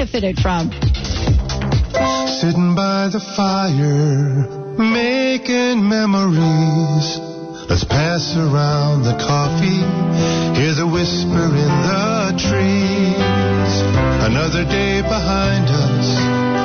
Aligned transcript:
benefited 0.00 0.40
from. 0.40 0.70
Sitting 2.40 2.74
by 2.74 3.10
the 3.12 3.20
fire, 3.36 4.48
making 4.78 5.86
memories. 5.86 7.18
Let's 7.68 7.84
pass 7.84 8.34
around 8.34 9.02
the 9.02 9.12
coffee. 9.20 9.84
Hear 10.58 10.72
the 10.72 10.86
whisper 10.86 11.44
in 11.44 11.72
the 11.84 12.32
trees. 12.32 13.72
Another 14.24 14.64
day 14.64 15.02
behind 15.02 15.68
us. 15.68 16.08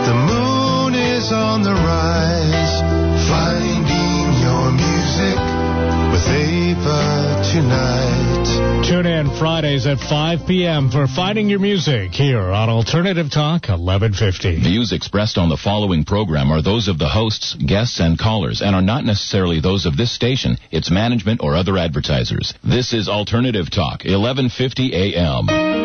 The 0.07 0.15
moon 0.15 0.95
is 0.95 1.33
on 1.33 1.61
the 1.63 1.73
rise. 1.73 3.04
With 6.25 7.51
tonight. 7.51 8.83
Tune 8.87 9.05
in 9.05 9.29
Fridays 9.37 9.87
at 9.87 9.99
5 9.99 10.47
p.m. 10.47 10.91
for 10.91 11.07
Finding 11.07 11.49
Your 11.49 11.59
Music 11.59 12.11
here 12.11 12.39
on 12.39 12.69
Alternative 12.69 13.29
Talk 13.29 13.67
1150. 13.67 14.61
Views 14.61 14.91
expressed 14.91 15.37
on 15.37 15.49
the 15.49 15.57
following 15.57 16.03
program 16.03 16.51
are 16.51 16.61
those 16.61 16.87
of 16.87 16.99
the 16.99 17.09
hosts, 17.09 17.55
guests, 17.55 17.99
and 17.99 18.19
callers 18.19 18.61
and 18.61 18.75
are 18.75 18.81
not 18.81 19.03
necessarily 19.03 19.59
those 19.59 19.85
of 19.85 19.97
this 19.97 20.13
station, 20.13 20.57
its 20.71 20.91
management, 20.91 21.41
or 21.41 21.55
other 21.55 21.77
advertisers. 21.77 22.53
This 22.63 22.93
is 22.93 23.09
Alternative 23.09 23.69
Talk 23.69 24.03
1150 24.03 25.15
a.m. 25.15 25.84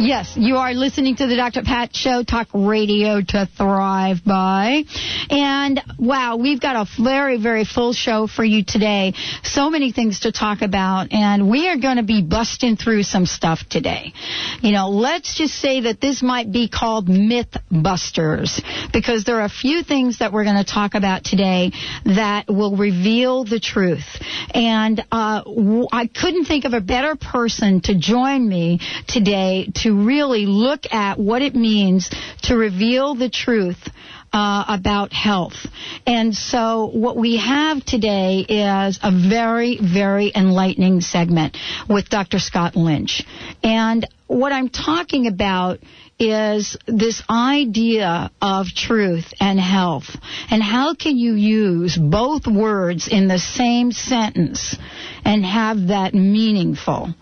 Yes, 0.00 0.36
you 0.36 0.58
are 0.58 0.74
listening 0.74 1.16
to 1.16 1.26
the 1.26 1.34
Dr. 1.34 1.62
Pat 1.62 1.92
Show, 1.92 2.22
talk 2.22 2.46
radio 2.54 3.20
to 3.20 3.48
thrive 3.58 4.18
by. 4.24 4.84
And 5.28 5.82
wow, 5.98 6.36
we've 6.36 6.60
got 6.60 6.76
a 6.76 7.02
very, 7.02 7.42
very 7.42 7.64
full 7.64 7.92
show 7.92 8.28
for 8.28 8.44
you 8.44 8.64
today. 8.64 9.14
So 9.42 9.70
many 9.70 9.90
things 9.90 10.20
to 10.20 10.30
talk 10.30 10.62
about, 10.62 11.08
and 11.10 11.50
we 11.50 11.68
are 11.68 11.76
going 11.76 11.96
to 11.96 12.04
be 12.04 12.22
busting 12.22 12.76
through 12.76 13.02
some 13.02 13.26
stuff 13.26 13.58
today. 13.68 14.12
You 14.60 14.70
know, 14.70 14.88
let's 14.88 15.34
just 15.36 15.54
say 15.54 15.80
that 15.80 16.00
this 16.00 16.22
might 16.22 16.52
be 16.52 16.68
called 16.68 17.08
myth 17.08 17.56
busters 17.68 18.62
because 18.92 19.24
there 19.24 19.40
are 19.40 19.46
a 19.46 19.48
few 19.48 19.82
things 19.82 20.20
that 20.20 20.32
we're 20.32 20.44
going 20.44 20.64
to 20.64 20.72
talk 20.72 20.94
about 20.94 21.24
today 21.24 21.72
that 22.04 22.46
will 22.46 22.76
reveal 22.76 23.42
the 23.42 23.58
truth. 23.58 24.06
And 24.54 25.00
uh, 25.10 25.42
I 25.90 26.06
couldn't 26.06 26.44
think 26.44 26.66
of 26.66 26.72
a 26.72 26.80
better 26.80 27.16
person 27.16 27.80
to 27.82 27.98
join 27.98 28.48
me 28.48 28.78
today 29.08 29.68
to 29.82 29.87
really 29.90 30.46
look 30.46 30.92
at 30.92 31.18
what 31.18 31.42
it 31.42 31.54
means 31.54 32.10
to 32.42 32.56
reveal 32.56 33.14
the 33.14 33.30
truth 33.30 33.88
uh, 34.32 34.64
about 34.68 35.12
health. 35.12 35.66
And 36.06 36.34
so 36.34 36.90
what 36.92 37.16
we 37.16 37.38
have 37.38 37.84
today 37.84 38.40
is 38.40 38.98
a 39.02 39.10
very, 39.10 39.78
very 39.80 40.32
enlightening 40.34 41.00
segment 41.00 41.56
with 41.88 42.08
Dr. 42.08 42.38
Scott 42.38 42.76
Lynch. 42.76 43.22
And 43.62 44.06
what 44.26 44.52
I'm 44.52 44.68
talking 44.68 45.26
about 45.26 45.80
is 46.18 46.76
this 46.86 47.22
idea 47.30 48.30
of 48.42 48.66
truth 48.74 49.32
and 49.40 49.58
health. 49.58 50.16
And 50.50 50.62
how 50.62 50.94
can 50.94 51.16
you 51.16 51.34
use 51.34 51.96
both 51.96 52.46
words 52.46 53.08
in 53.08 53.28
the 53.28 53.38
same 53.38 53.92
sentence 53.92 54.76
and 55.24 55.44
have 55.44 55.88
that 55.88 56.14
meaningful? 56.14 57.14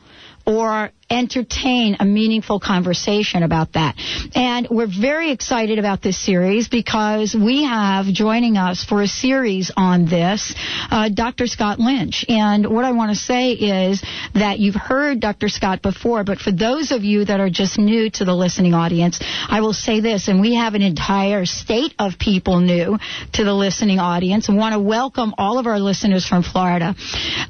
Or 0.47 0.91
entertain 1.09 1.97
a 2.01 2.05
meaningful 2.05 2.59
conversation 2.59 3.43
about 3.43 3.75
that. 3.75 3.95
And 4.35 4.67
we're 4.71 4.89
very 4.89 5.31
excited 5.31 5.79
about 5.79 6.03
this 6.03 6.19
series 6.19 6.69
because 6.69 7.35
we 7.35 7.65
have 7.65 8.07
joining 8.07 8.57
us 8.57 8.85
for 8.85 9.03
a 9.03 9.07
series 9.07 9.71
on 9.77 10.07
this 10.07 10.55
uh, 10.91 11.09
Dr. 11.09 11.47
Scott 11.47 11.79
Lynch. 11.79 12.25
And 12.29 12.67
what 12.67 12.85
I 12.85 12.93
want 12.93 13.11
to 13.11 13.17
say 13.17 13.53
is 13.53 14.03
that 14.35 14.59
you've 14.59 14.75
heard 14.75 15.21
Dr. 15.21 15.49
Scott 15.49 15.81
before, 15.83 16.25
but 16.25 16.39
for 16.39 16.51
those 16.51 16.91
of 16.91 17.05
you 17.05 17.25
that 17.25 17.41
are 17.41 17.51
just 17.51 17.79
new 17.79 18.11
to 18.11 18.25
the 18.25 18.35
listening 18.35 18.75
audience, 18.75 19.21
I 19.49 19.61
will 19.61 19.73
say 19.73 20.01
this, 20.01 20.29
and 20.29 20.41
we 20.41 20.55
have 20.55 20.75
an 20.75 20.83
entire 20.83 21.47
state 21.47 21.95
of 21.99 22.19
people 22.19 22.61
new 22.61 22.99
to 23.35 23.45
the 23.45 23.55
listening 23.55 23.99
audience. 23.99 24.49
I 24.49 24.55
want 24.55 24.73
to 24.73 24.81
welcome 24.81 25.35
all 25.39 25.59
of 25.59 25.67
our 25.67 25.79
listeners 25.79 26.27
from 26.27 26.43
Florida. 26.43 26.95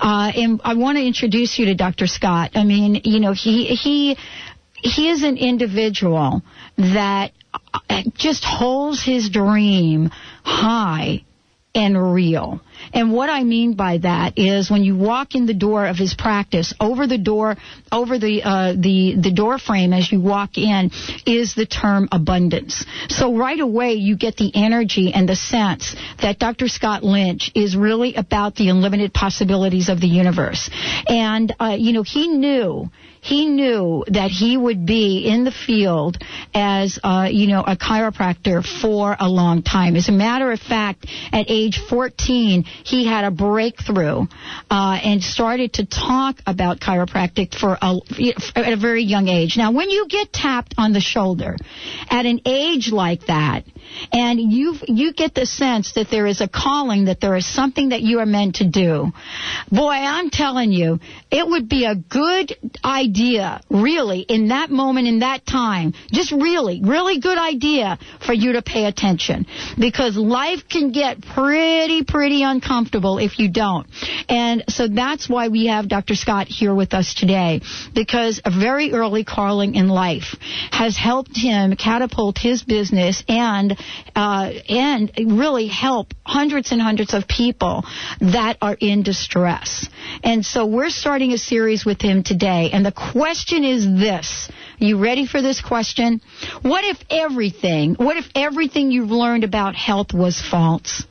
Uh, 0.00 0.32
and 0.34 0.60
I 0.62 0.74
want 0.74 0.98
to 0.98 1.04
introduce 1.04 1.58
you 1.58 1.66
to 1.66 1.74
Dr. 1.74 2.06
Scott. 2.06 2.50
I 2.54 2.64
mean, 2.64 3.00
you 3.04 3.20
know, 3.20 3.32
he 3.46 3.66
he 3.76 4.16
he 4.74 5.10
is 5.10 5.22
an 5.22 5.36
individual 5.36 6.42
that 6.76 7.32
uh, 7.54 8.02
just 8.14 8.44
holds 8.44 9.02
his 9.02 9.30
dream 9.30 10.10
high 10.44 11.24
and 11.74 12.12
real. 12.14 12.60
And 12.92 13.12
what 13.12 13.30
I 13.30 13.44
mean 13.44 13.74
by 13.74 13.98
that 13.98 14.38
is 14.38 14.70
when 14.70 14.84
you 14.84 14.96
walk 14.96 15.34
in 15.34 15.46
the 15.46 15.54
door 15.54 15.86
of 15.86 15.96
his 15.96 16.14
practice, 16.14 16.74
over 16.80 17.06
the 17.06 17.18
door, 17.18 17.56
over 17.90 18.18
the 18.18 18.42
uh, 18.42 18.72
the 18.72 19.16
the 19.20 19.32
door 19.32 19.58
frame 19.58 19.92
as 19.92 20.10
you 20.10 20.20
walk 20.20 20.58
in, 20.58 20.90
is 21.26 21.54
the 21.54 21.66
term 21.66 22.08
abundance. 22.12 22.84
So 23.08 23.36
right 23.36 23.58
away 23.58 23.94
you 23.94 24.16
get 24.16 24.36
the 24.36 24.52
energy 24.54 25.12
and 25.12 25.28
the 25.28 25.36
sense 25.36 25.94
that 26.20 26.38
Dr. 26.38 26.68
Scott 26.68 27.02
Lynch 27.02 27.50
is 27.54 27.76
really 27.76 28.14
about 28.14 28.54
the 28.56 28.68
unlimited 28.68 29.12
possibilities 29.12 29.88
of 29.88 30.00
the 30.00 30.08
universe. 30.08 30.70
And 31.06 31.54
uh, 31.60 31.76
you 31.78 31.92
know 31.92 32.02
he 32.02 32.28
knew 32.28 32.90
he 33.26 33.46
knew 33.46 34.04
that 34.06 34.30
he 34.30 34.56
would 34.56 34.86
be 34.86 35.26
in 35.26 35.42
the 35.42 35.50
field 35.50 36.16
as, 36.54 37.00
uh, 37.02 37.28
you 37.28 37.48
know, 37.48 37.60
a 37.60 37.76
chiropractor 37.76 38.64
for 38.64 39.16
a 39.18 39.28
long 39.28 39.62
time. 39.62 39.96
As 39.96 40.08
a 40.08 40.12
matter 40.12 40.52
of 40.52 40.60
fact, 40.60 41.06
at 41.32 41.46
age 41.48 41.80
14, 41.90 42.65
he 42.84 43.06
had 43.06 43.24
a 43.24 43.30
breakthrough 43.30 44.26
uh, 44.70 44.98
and 45.02 45.22
started 45.22 45.74
to 45.74 45.86
talk 45.86 46.36
about 46.46 46.80
chiropractic 46.80 47.54
for 47.58 47.78
a, 47.80 47.96
at 48.54 48.72
a 48.72 48.76
very 48.76 49.02
young 49.02 49.28
age. 49.28 49.56
Now, 49.56 49.72
when 49.72 49.90
you 49.90 50.06
get 50.08 50.32
tapped 50.32 50.74
on 50.78 50.92
the 50.92 51.00
shoulder 51.00 51.56
at 52.10 52.26
an 52.26 52.40
age 52.44 52.90
like 52.92 53.26
that, 53.26 53.64
and 54.12 54.40
you 54.40 54.74
you 54.86 55.12
get 55.12 55.34
the 55.34 55.46
sense 55.46 55.92
that 55.94 56.10
there 56.10 56.26
is 56.26 56.40
a 56.40 56.48
calling, 56.48 57.06
that 57.06 57.20
there 57.20 57.36
is 57.36 57.46
something 57.46 57.90
that 57.90 58.02
you 58.02 58.20
are 58.20 58.26
meant 58.26 58.56
to 58.56 58.66
do. 58.68 59.12
Boy, 59.70 59.92
I'm 59.92 60.30
telling 60.30 60.72
you, 60.72 61.00
it 61.30 61.46
would 61.46 61.68
be 61.68 61.84
a 61.84 61.94
good 61.94 62.54
idea, 62.84 63.60
really, 63.70 64.20
in 64.20 64.48
that 64.48 64.70
moment, 64.70 65.08
in 65.08 65.20
that 65.20 65.46
time, 65.46 65.94
just 66.12 66.32
really, 66.32 66.80
really 66.82 67.20
good 67.20 67.38
idea 67.38 67.98
for 68.24 68.32
you 68.32 68.52
to 68.52 68.62
pay 68.62 68.86
attention 68.86 69.46
because 69.78 70.16
life 70.16 70.68
can 70.68 70.92
get 70.92 71.20
pretty, 71.22 72.04
pretty 72.04 72.42
uncomfortable 72.42 73.18
if 73.18 73.38
you 73.38 73.50
don't. 73.50 73.86
And 74.28 74.64
so 74.68 74.88
that's 74.88 75.28
why 75.28 75.48
we 75.48 75.66
have 75.66 75.88
Dr. 75.88 76.14
Scott 76.14 76.48
here 76.48 76.74
with 76.74 76.94
us 76.94 77.14
today 77.14 77.60
because 77.94 78.40
a 78.44 78.50
very 78.50 78.92
early 78.92 79.24
calling 79.24 79.74
in 79.74 79.88
life 79.88 80.36
has 80.70 80.96
helped 80.96 81.36
him 81.36 81.76
catapult 81.76 82.38
his 82.38 82.62
business 82.62 83.22
and 83.28 83.75
uh, 84.14 84.52
and 84.68 85.12
really 85.16 85.66
help 85.66 86.12
hundreds 86.24 86.72
and 86.72 86.80
hundreds 86.80 87.14
of 87.14 87.26
people 87.28 87.84
that 88.20 88.56
are 88.60 88.76
in 88.78 89.02
distress. 89.02 89.88
And 90.22 90.44
so 90.44 90.66
we're 90.66 90.90
starting 90.90 91.32
a 91.32 91.38
series 91.38 91.84
with 91.84 92.00
him 92.00 92.22
today. 92.22 92.70
And 92.72 92.84
the 92.84 92.92
question 92.92 93.64
is 93.64 93.84
this. 93.84 94.50
You 94.78 94.98
ready 94.98 95.26
for 95.26 95.42
this 95.42 95.60
question? 95.60 96.20
What 96.62 96.84
if 96.84 96.98
everything, 97.10 97.94
what 97.94 98.16
if 98.16 98.26
everything 98.34 98.90
you've 98.90 99.10
learned 99.10 99.44
about 99.44 99.74
health 99.74 100.12
was 100.12 100.40
false? 100.40 101.04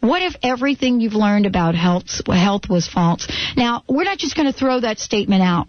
What 0.00 0.20
if 0.20 0.36
everything 0.42 1.00
you've 1.00 1.14
learned 1.14 1.46
about 1.46 1.74
health, 1.74 2.26
health 2.26 2.68
was 2.68 2.86
false? 2.86 3.26
Now, 3.56 3.84
we're 3.88 4.04
not 4.04 4.18
just 4.18 4.36
going 4.36 4.52
to 4.52 4.58
throw 4.58 4.80
that 4.80 4.98
statement 4.98 5.42
out 5.42 5.66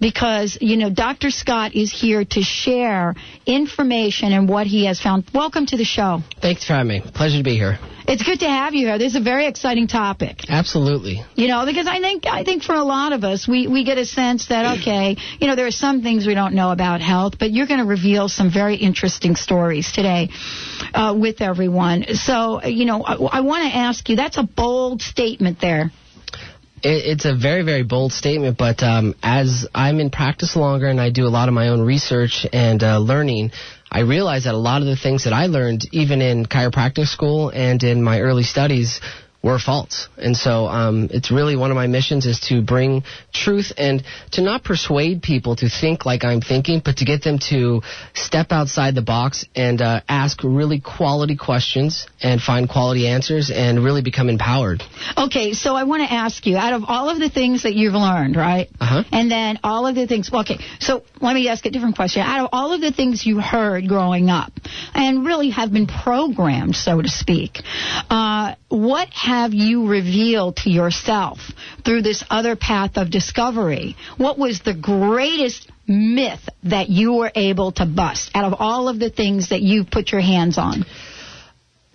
because, 0.00 0.58
you 0.60 0.76
know, 0.76 0.90
Dr. 0.90 1.30
Scott 1.30 1.74
is 1.74 1.92
here 1.92 2.24
to 2.24 2.42
share 2.42 3.14
information 3.46 4.32
and 4.32 4.48
what 4.48 4.66
he 4.66 4.86
has 4.86 5.00
found. 5.00 5.24
Welcome 5.34 5.66
to 5.66 5.76
the 5.76 5.84
show. 5.84 6.20
Thanks 6.40 6.66
for 6.66 6.74
having 6.74 6.88
me. 6.88 7.02
Pleasure 7.14 7.38
to 7.38 7.44
be 7.44 7.56
here. 7.56 7.78
It's 8.06 8.22
good 8.22 8.40
to 8.40 8.48
have 8.48 8.74
you 8.74 8.86
here. 8.86 8.98
This 8.98 9.12
is 9.12 9.16
a 9.16 9.24
very 9.24 9.46
exciting 9.46 9.86
topic. 9.86 10.40
Absolutely. 10.48 11.22
You 11.36 11.48
know, 11.48 11.64
because 11.64 11.86
I 11.86 12.00
think 12.00 12.26
I 12.26 12.44
think 12.44 12.62
for 12.62 12.74
a 12.74 12.84
lot 12.84 13.14
of 13.14 13.24
us, 13.24 13.48
we 13.48 13.66
we 13.66 13.84
get 13.84 13.96
a 13.96 14.04
sense 14.04 14.48
that 14.48 14.78
okay, 14.78 15.16
you 15.40 15.46
know, 15.46 15.56
there 15.56 15.66
are 15.66 15.70
some 15.70 16.02
things 16.02 16.26
we 16.26 16.34
don't 16.34 16.54
know 16.54 16.70
about 16.70 17.00
health, 17.00 17.38
but 17.38 17.50
you're 17.50 17.66
going 17.66 17.80
to 17.80 17.86
reveal 17.86 18.28
some 18.28 18.52
very 18.52 18.76
interesting 18.76 19.36
stories 19.36 19.90
today 19.90 20.28
uh, 20.92 21.16
with 21.18 21.40
everyone. 21.40 22.14
So, 22.14 22.62
you 22.62 22.84
know, 22.84 23.02
I, 23.02 23.38
I 23.38 23.40
want 23.40 23.70
to 23.72 23.74
ask 23.74 24.06
you. 24.10 24.16
That's 24.16 24.36
a 24.36 24.42
bold 24.42 25.00
statement 25.00 25.60
there. 25.60 25.90
It, 26.84 27.06
it's 27.06 27.24
a 27.24 27.34
very, 27.34 27.62
very 27.62 27.82
bold 27.82 28.12
statement, 28.12 28.58
but 28.58 28.82
um, 28.82 29.14
as 29.22 29.66
I'm 29.74 29.98
in 30.00 30.10
practice 30.10 30.54
longer 30.54 30.86
and 30.86 31.00
I 31.00 31.10
do 31.10 31.26
a 31.26 31.32
lot 31.32 31.48
of 31.48 31.54
my 31.54 31.68
own 31.68 31.80
research 31.80 32.46
and 32.52 32.82
uh, 32.82 32.98
learning, 32.98 33.52
I 33.90 34.00
realize 34.00 34.44
that 34.44 34.54
a 34.54 34.58
lot 34.58 34.82
of 34.82 34.86
the 34.86 34.96
things 34.96 35.24
that 35.24 35.32
I 35.32 35.46
learned, 35.46 35.88
even 35.92 36.20
in 36.20 36.46
chiropractic 36.46 37.06
school 37.06 37.48
and 37.48 37.82
in 37.82 38.02
my 38.02 38.20
early 38.20 38.42
studies, 38.42 39.00
were 39.44 39.58
false. 39.58 40.08
And 40.16 40.34
so 40.34 40.66
um, 40.66 41.10
it's 41.12 41.30
really 41.30 41.54
one 41.54 41.70
of 41.70 41.74
my 41.74 41.86
missions 41.86 42.24
is 42.24 42.40
to 42.48 42.62
bring 42.62 43.04
truth 43.32 43.72
and 43.76 44.02
to 44.32 44.40
not 44.40 44.64
persuade 44.64 45.20
people 45.22 45.56
to 45.56 45.68
think 45.68 46.06
like 46.06 46.24
I'm 46.24 46.40
thinking, 46.40 46.80
but 46.82 46.96
to 46.96 47.04
get 47.04 47.22
them 47.22 47.38
to 47.50 47.82
step 48.14 48.52
outside 48.52 48.94
the 48.94 49.02
box 49.02 49.44
and 49.54 49.82
uh, 49.82 50.00
ask 50.08 50.42
really 50.42 50.80
quality 50.80 51.36
questions 51.36 52.06
and 52.22 52.40
find 52.40 52.70
quality 52.70 53.06
answers 53.06 53.50
and 53.50 53.84
really 53.84 54.00
become 54.00 54.30
empowered. 54.30 54.82
Okay, 55.18 55.52
so 55.52 55.76
I 55.76 55.84
want 55.84 56.08
to 56.08 56.10
ask 56.10 56.46
you, 56.46 56.56
out 56.56 56.72
of 56.72 56.84
all 56.88 57.10
of 57.10 57.18
the 57.18 57.28
things 57.28 57.64
that 57.64 57.74
you've 57.74 57.92
learned, 57.92 58.36
right? 58.36 58.70
Uh-huh. 58.80 59.04
And 59.12 59.30
then 59.30 59.58
all 59.62 59.86
of 59.86 59.94
the 59.94 60.06
things, 60.06 60.30
well, 60.32 60.40
okay, 60.40 60.58
so 60.80 61.02
let 61.20 61.34
me 61.34 61.48
ask 61.48 61.66
a 61.66 61.70
different 61.70 61.96
question. 61.96 62.22
Out 62.22 62.44
of 62.44 62.48
all 62.52 62.72
of 62.72 62.80
the 62.80 62.92
things 62.92 63.26
you 63.26 63.40
heard 63.40 63.88
growing 63.88 64.30
up 64.30 64.52
and 64.94 65.26
really 65.26 65.50
have 65.50 65.70
been 65.70 65.86
programmed, 65.86 66.76
so 66.76 67.02
to 67.02 67.08
speak, 67.10 67.58
uh, 68.08 68.54
what 68.68 69.08
have 69.34 69.52
you 69.52 69.88
revealed 69.88 70.56
to 70.56 70.70
yourself 70.70 71.38
through 71.84 72.02
this 72.02 72.22
other 72.30 72.54
path 72.54 72.92
of 72.94 73.10
discovery? 73.10 73.96
What 74.16 74.38
was 74.38 74.60
the 74.60 74.74
greatest 74.74 75.68
myth 75.88 76.48
that 76.62 76.88
you 76.88 77.14
were 77.14 77.32
able 77.34 77.72
to 77.72 77.84
bust 77.84 78.30
out 78.32 78.44
of 78.44 78.54
all 78.60 78.88
of 78.88 79.00
the 79.00 79.10
things 79.10 79.48
that 79.48 79.60
you've 79.60 79.90
put 79.90 80.12
your 80.12 80.20
hands 80.20 80.56
on? 80.56 80.84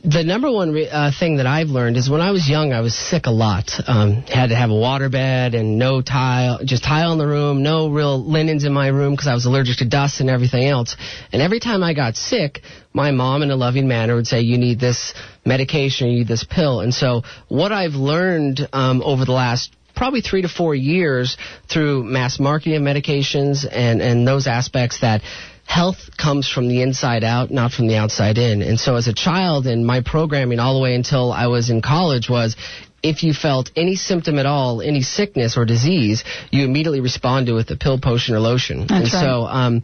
The 0.04 0.24
number 0.24 0.50
one 0.50 0.72
re- 0.72 0.90
uh, 0.90 1.12
thing 1.18 1.38
that 1.38 1.46
I've 1.46 1.68
learned 1.68 1.98
is 1.98 2.10
when 2.10 2.22
I 2.22 2.32
was 2.32 2.50
young, 2.50 2.72
I 2.72 2.80
was 2.80 2.96
sick 2.96 3.26
a 3.26 3.32
lot. 3.32 3.72
Um, 3.86 4.24
had 4.24 4.48
to 4.48 4.56
have 4.56 4.70
a 4.70 4.76
water 4.76 5.10
bed 5.10 5.56
and 5.56 5.78
no 5.78 6.02
tile, 6.02 6.60
just 6.64 6.84
tile 6.84 7.12
in 7.12 7.18
the 7.18 7.28
room, 7.28 7.64
no 7.64 7.90
real 7.90 8.24
linens 8.24 8.64
in 8.64 8.72
my 8.72 8.88
room 8.88 9.14
because 9.14 9.28
I 9.28 9.34
was 9.34 9.46
allergic 9.46 9.78
to 9.78 9.86
dust 9.86 10.22
and 10.22 10.30
everything 10.30 10.66
else. 10.66 10.96
And 11.34 11.42
every 11.42 11.60
time 11.60 11.84
I 11.84 11.94
got 11.94 12.16
sick, 12.16 12.62
my 12.94 13.12
mom 13.12 13.42
in 13.42 13.52
a 13.52 13.58
loving 13.58 13.88
manner 13.88 14.16
would 14.16 14.28
say, 14.28 14.42
you 14.42 14.58
need 14.58 14.80
this 14.80 15.14
medication, 15.46 16.08
you 16.08 16.20
need 16.20 16.28
this 16.28 16.46
pill. 16.46 16.80
And 16.80 16.94
so 16.94 17.24
what 17.50 17.74
I've 17.74 17.96
learned 17.96 18.68
um, 18.72 19.02
over 19.04 19.26
the 19.26 19.34
last 19.34 19.76
probably 19.96 20.22
three 20.22 20.44
to 20.44 20.48
four 20.48 20.74
years 20.74 21.36
through 21.70 22.06
mass 22.06 22.40
marketing 22.40 22.76
of 22.76 22.84
medications 22.84 23.68
and, 23.70 24.02
and 24.02 24.26
those 24.26 24.48
aspects 24.48 25.02
that 25.02 25.22
health 25.70 26.18
comes 26.18 26.50
from 26.50 26.68
the 26.68 26.82
inside 26.82 27.24
out, 27.24 27.52
not 27.52 27.72
from 27.72 27.88
the 27.88 27.96
outside 27.96 28.40
in. 28.40 28.64
And 28.64 28.80
so 28.80 28.96
as 28.96 29.08
a 29.08 29.14
child 29.14 29.68
and 29.68 29.86
my 29.86 30.02
programming 30.02 30.60
all 30.60 30.74
the 30.74 30.82
way 30.82 30.96
until 30.96 31.32
I 31.32 31.46
was 31.46 31.70
in 31.70 31.84
college 31.84 32.28
was 32.28 32.56
if 33.04 33.22
you 33.22 33.36
felt 33.36 33.70
any 33.76 33.96
symptom 33.96 34.40
at 34.40 34.48
all, 34.48 34.82
any 34.82 35.04
sickness 35.04 35.58
or 35.58 35.66
disease, 35.66 36.24
you 36.52 36.66
immediately 36.66 37.02
respond 37.02 37.46
to 37.46 37.54
with 37.54 37.70
a 37.70 37.78
pill, 37.78 38.00
potion, 38.00 38.34
or 38.34 38.40
lotion. 38.40 38.88
That's 38.88 38.92
and 38.92 39.04
right. 39.04 39.12
so 39.12 39.46
um, 39.46 39.84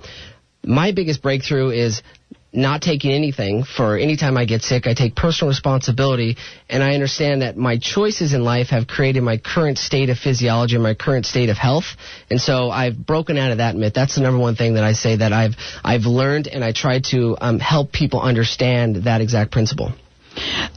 my 0.64 0.92
biggest 0.92 1.22
breakthrough 1.22 1.70
is 1.70 2.02
not 2.56 2.82
taking 2.82 3.12
anything 3.12 3.64
for 3.64 3.98
any 3.98 4.18
time 4.18 4.38
I 4.38 4.46
get 4.46 4.62
sick. 4.62 4.88
I 4.88 4.94
take 4.94 5.16
personal 5.16 5.50
responsibility, 5.50 6.38
and 6.70 6.84
I 6.84 6.94
understand 6.94 7.42
that 7.42 7.58
my 7.58 7.78
choices 7.78 8.34
in 8.34 8.44
life 8.44 8.68
have 8.68 8.88
created 8.88 9.22
my 9.22 9.38
current 9.38 9.78
state 9.78 10.10
of 10.10 10.18
physiology 10.18 10.76
and 10.76 10.84
my 10.84 10.94
current 10.94 11.26
state 11.26 11.50
of 11.50 11.58
health. 11.58 11.86
And 12.30 12.40
so 12.40 12.70
I've 12.70 12.98
broken 12.98 13.38
out 13.38 13.52
of 13.52 13.58
that 13.58 13.76
myth. 13.76 13.94
That's 13.94 14.16
the 14.16 14.22
number 14.22 14.40
one 14.40 14.56
thing 14.56 14.76
that 14.76 14.84
I 14.84 14.94
say 14.94 15.18
that 15.18 15.34
I've 15.34 15.56
I've 15.84 16.06
learned, 16.06 16.48
and 16.48 16.64
I 16.64 16.72
try 16.72 17.02
to 17.12 17.38
um, 17.40 17.60
help 17.60 17.92
people 17.92 18.22
understand 18.22 19.04
that 19.06 19.22
exact 19.22 19.52
principle. 19.52 19.94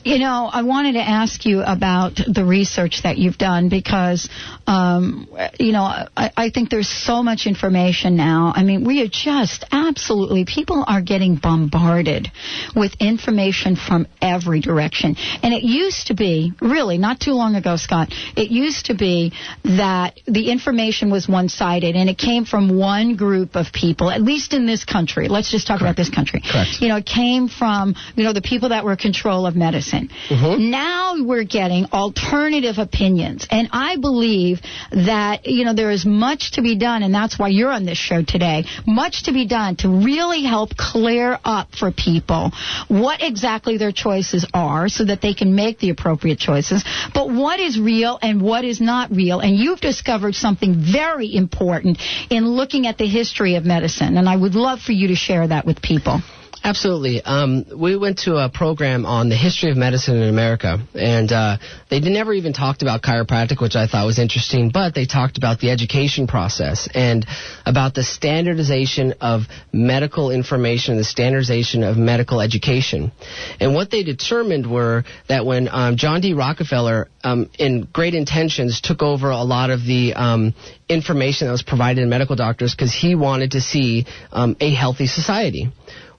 You 0.05 0.19
know, 0.19 0.49
I 0.53 0.63
wanted 0.63 0.93
to 0.93 1.01
ask 1.01 1.45
you 1.45 1.63
about 1.63 2.17
the 2.17 2.45
research 2.45 3.03
that 3.03 3.19
you've 3.19 3.39
done 3.39 3.69
because, 3.69 4.29
um, 4.67 5.29
you 5.59 5.73
know, 5.73 5.83
I, 5.83 6.31
I 6.37 6.51
think 6.51 6.71
there's 6.71 6.89
so 6.89 7.23
much 7.23 7.47
information 7.47 8.17
now. 8.17 8.53
I 8.55 8.63
mean, 8.63 8.85
we 8.85 9.03
are 9.03 9.09
just 9.09 9.65
absolutely, 9.73 10.45
people 10.45 10.85
are 10.87 11.03
getting 11.03 11.37
bombarded 11.37 12.29
with 12.75 12.93
information 13.01 13.77
from 13.77 14.07
every 14.23 14.61
direction. 14.61 15.17
And 15.43 15.53
it 15.53 15.63
used 15.63 16.07
to 16.07 16.15
be, 16.15 16.53
really, 16.61 16.99
not 16.99 17.21
too 17.21 17.33
long 17.33 17.55
ago, 17.57 17.77
Scott, 17.77 18.13
it 18.37 18.51
used 18.51 18.87
to 18.87 18.95
be 18.95 19.33
that 19.65 20.21
the 20.27 20.51
information 20.51 21.11
was 21.11 21.29
one 21.29 21.49
sided 21.49 21.97
and 21.97 22.09
it 22.09 22.19
came 22.19 22.45
from 22.45 22.79
one 22.79 23.17
group 23.17 23.57
of 23.57 23.73
people, 23.73 24.11
at 24.11 24.23
least 24.23 24.55
in 24.55 24.67
this 24.67 24.85
country. 24.85 25.29
Let's 25.29 25.51
just 25.51 25.67
talk 25.67 25.81
about 25.81 25.97
this 25.97 26.11
country. 26.11 26.41
Correct. 26.41 26.81
You 26.81 26.89
know, 26.89 26.97
it 26.97 27.07
came 27.07 27.49
from, 27.49 27.95
you 28.15 28.25
know, 28.25 28.33
the 28.33 28.43
people 28.43 28.71
that 28.71 28.85
were 28.85 28.93
in 28.93 28.99
control 28.99 29.47
of 29.49 29.57
medicine. 29.57 30.11
Mm-hmm. 30.29 30.71
Now 30.71 31.15
we're 31.25 31.45
getting 31.45 31.87
alternative 31.87 32.79
opinions. 32.79 33.47
And 33.51 33.69
I 33.73 33.97
believe 33.97 34.61
that, 34.93 35.47
you 35.47 35.65
know, 35.65 35.75
there 35.75 35.91
is 35.91 36.07
much 36.07 36.53
to 36.53 36.63
be 36.63 36.77
done, 36.77 37.03
and 37.03 37.13
that's 37.13 37.39
why 37.39 37.49
you're 37.49 37.73
on 37.73 37.85
this 37.85 37.99
show 37.99 38.23
today. 38.23 38.65
Much 38.87 39.25
to 39.25 39.33
be 39.33 39.47
done 39.47 39.77
to 39.77 39.89
really 39.89 40.45
help 40.45 40.77
clear 40.77 41.39
up 41.45 41.75
for 41.75 41.91
people 41.91 42.53
what 42.89 43.23
exactly 43.23 43.79
their 43.79 43.93
choices 43.93 44.47
are 44.55 44.89
so 44.89 45.05
that 45.05 45.21
they 45.21 45.35
can 45.35 45.55
make 45.55 45.79
the 45.79 45.91
appropriate 45.91 46.39
choices. 46.39 46.85
But 47.15 47.31
what 47.31 47.59
is 47.61 47.79
real 47.79 48.19
and 48.23 48.41
what 48.41 48.65
is 48.65 48.81
not 48.81 49.11
real. 49.11 49.41
And 49.41 49.57
you've 49.57 49.81
discovered 49.81 50.35
something 50.35 50.75
very 50.93 51.35
important 51.35 51.99
in 52.31 52.47
looking 52.47 52.87
at 52.87 52.99
the 52.99 53.07
history 53.07 53.57
of 53.57 53.65
medicine. 53.65 54.17
And 54.17 54.29
I 54.29 54.37
would 54.37 54.55
love 54.55 54.81
for 54.81 54.93
you 54.93 55.09
to 55.09 55.15
share 55.17 55.47
that 55.47 55.67
with 55.67 55.83
people. 55.83 56.21
Absolutely. 56.65 57.23
Um, 57.23 57.65
we 57.77 57.97
went 57.97 58.19
to 58.21 58.37
a 58.37 58.49
program 58.49 59.07
on 59.07 59.29
the 59.29 59.37
history 59.37 59.71
of 59.71 59.77
medicine 59.77 60.17
in 60.17 60.29
America, 60.29 60.79
and 60.95 61.31
uh, 61.31 61.57
they 61.89 62.01
never 62.01 62.33
even 62.33 62.53
talked 62.53 62.83
about 62.83 63.03
chiropractic, 63.03 63.61
which 63.61 63.77
I 63.77 63.87
thought 63.87 64.05
was 64.07 64.19
interesting, 64.19 64.71
but 64.71 64.95
they 64.95 65.07
talked 65.07 65.39
about 65.39 65.61
the 65.61 65.71
education 65.71 66.27
process 66.27 66.89
and 66.93 67.25
about 67.65 67.95
the 67.95 68.03
standardization 68.03 69.15
of 69.21 69.43
medical 69.73 70.31
information, 70.31 70.97
the 70.97 71.05
standardization 71.05 71.85
of 71.85 71.97
medical 71.97 72.41
education. 72.41 73.13
And 73.61 73.75
what 73.75 73.91
they 73.91 74.03
determined 74.03 74.71
were 74.71 75.05
that 75.29 75.47
when 75.47 75.69
um, 75.71 75.97
John 75.97 76.21
D. 76.21 76.35
Rockefeller, 76.35 77.09
um, 77.23 77.51
in 77.59 77.89
great 77.93 78.15
intentions, 78.15 78.81
took 78.81 79.03
over 79.03 79.31
a 79.31 79.43
lot 79.43 79.71
of 79.71 79.85
the 79.85 80.15
um, 80.15 80.55
information 80.89 81.47
that 81.47 81.53
was 81.53 81.63
provided 81.63 82.01
to 82.01 82.07
medical 82.07 82.37
doctors 82.37 82.75
because 82.75 82.93
he 82.93 83.15
wanted 83.15 83.53
to 83.53 83.61
see 83.61 84.07
um, 84.33 84.57
a 84.61 84.75
healthy 84.75 85.07
society. 85.07 85.71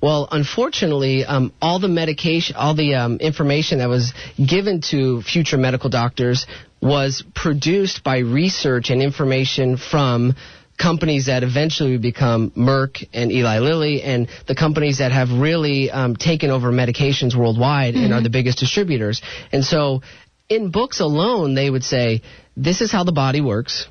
Well, 0.01 0.30
unfortunately, 0.31 1.25
um, 1.25 1.51
all 1.62 1.80
the 1.80 1.90
medication, 1.90 2.56
all 2.56 2.74
the 2.74 2.96
um, 2.96 3.18
information 3.18 3.80
that 3.80 3.90
was 3.90 4.13
given 4.38 4.81
to 4.92 5.22
future 5.22 5.57
medical 5.57 5.90
doctors 5.90 6.48
was 6.81 7.24
produced 7.36 8.04
by 8.04 8.19
research 8.19 8.90
and 8.92 9.01
information 9.01 9.75
from 9.75 10.36
companies 10.78 11.25
that 11.25 11.44
eventually 11.44 11.92
would 11.92 12.01
become 12.01 12.51
Merck 12.51 13.06
and 13.13 13.30
Eli 13.31 13.60
Lilly 13.60 14.01
and 14.01 14.30
the 14.48 14.56
companies 14.56 15.00
that 15.00 15.12
have 15.12 15.30
really 15.31 15.92
um, 15.92 16.16
taken 16.16 16.50
over 16.50 16.72
medications 16.72 17.36
worldwide 17.36 17.96
and 17.96 18.13
are 18.13 18.22
the 18.22 18.30
biggest 18.30 18.60
distributors. 18.60 19.22
And 19.51 19.66
so 19.66 20.01
in 20.48 20.72
books 20.72 21.01
alone, 21.01 21.53
they 21.53 21.70
would 21.70 21.84
say, 21.84 22.22
this 22.56 22.79
is 22.79 22.91
how 22.91 23.03
the 23.03 23.12
body 23.12 23.41
works 23.41 23.88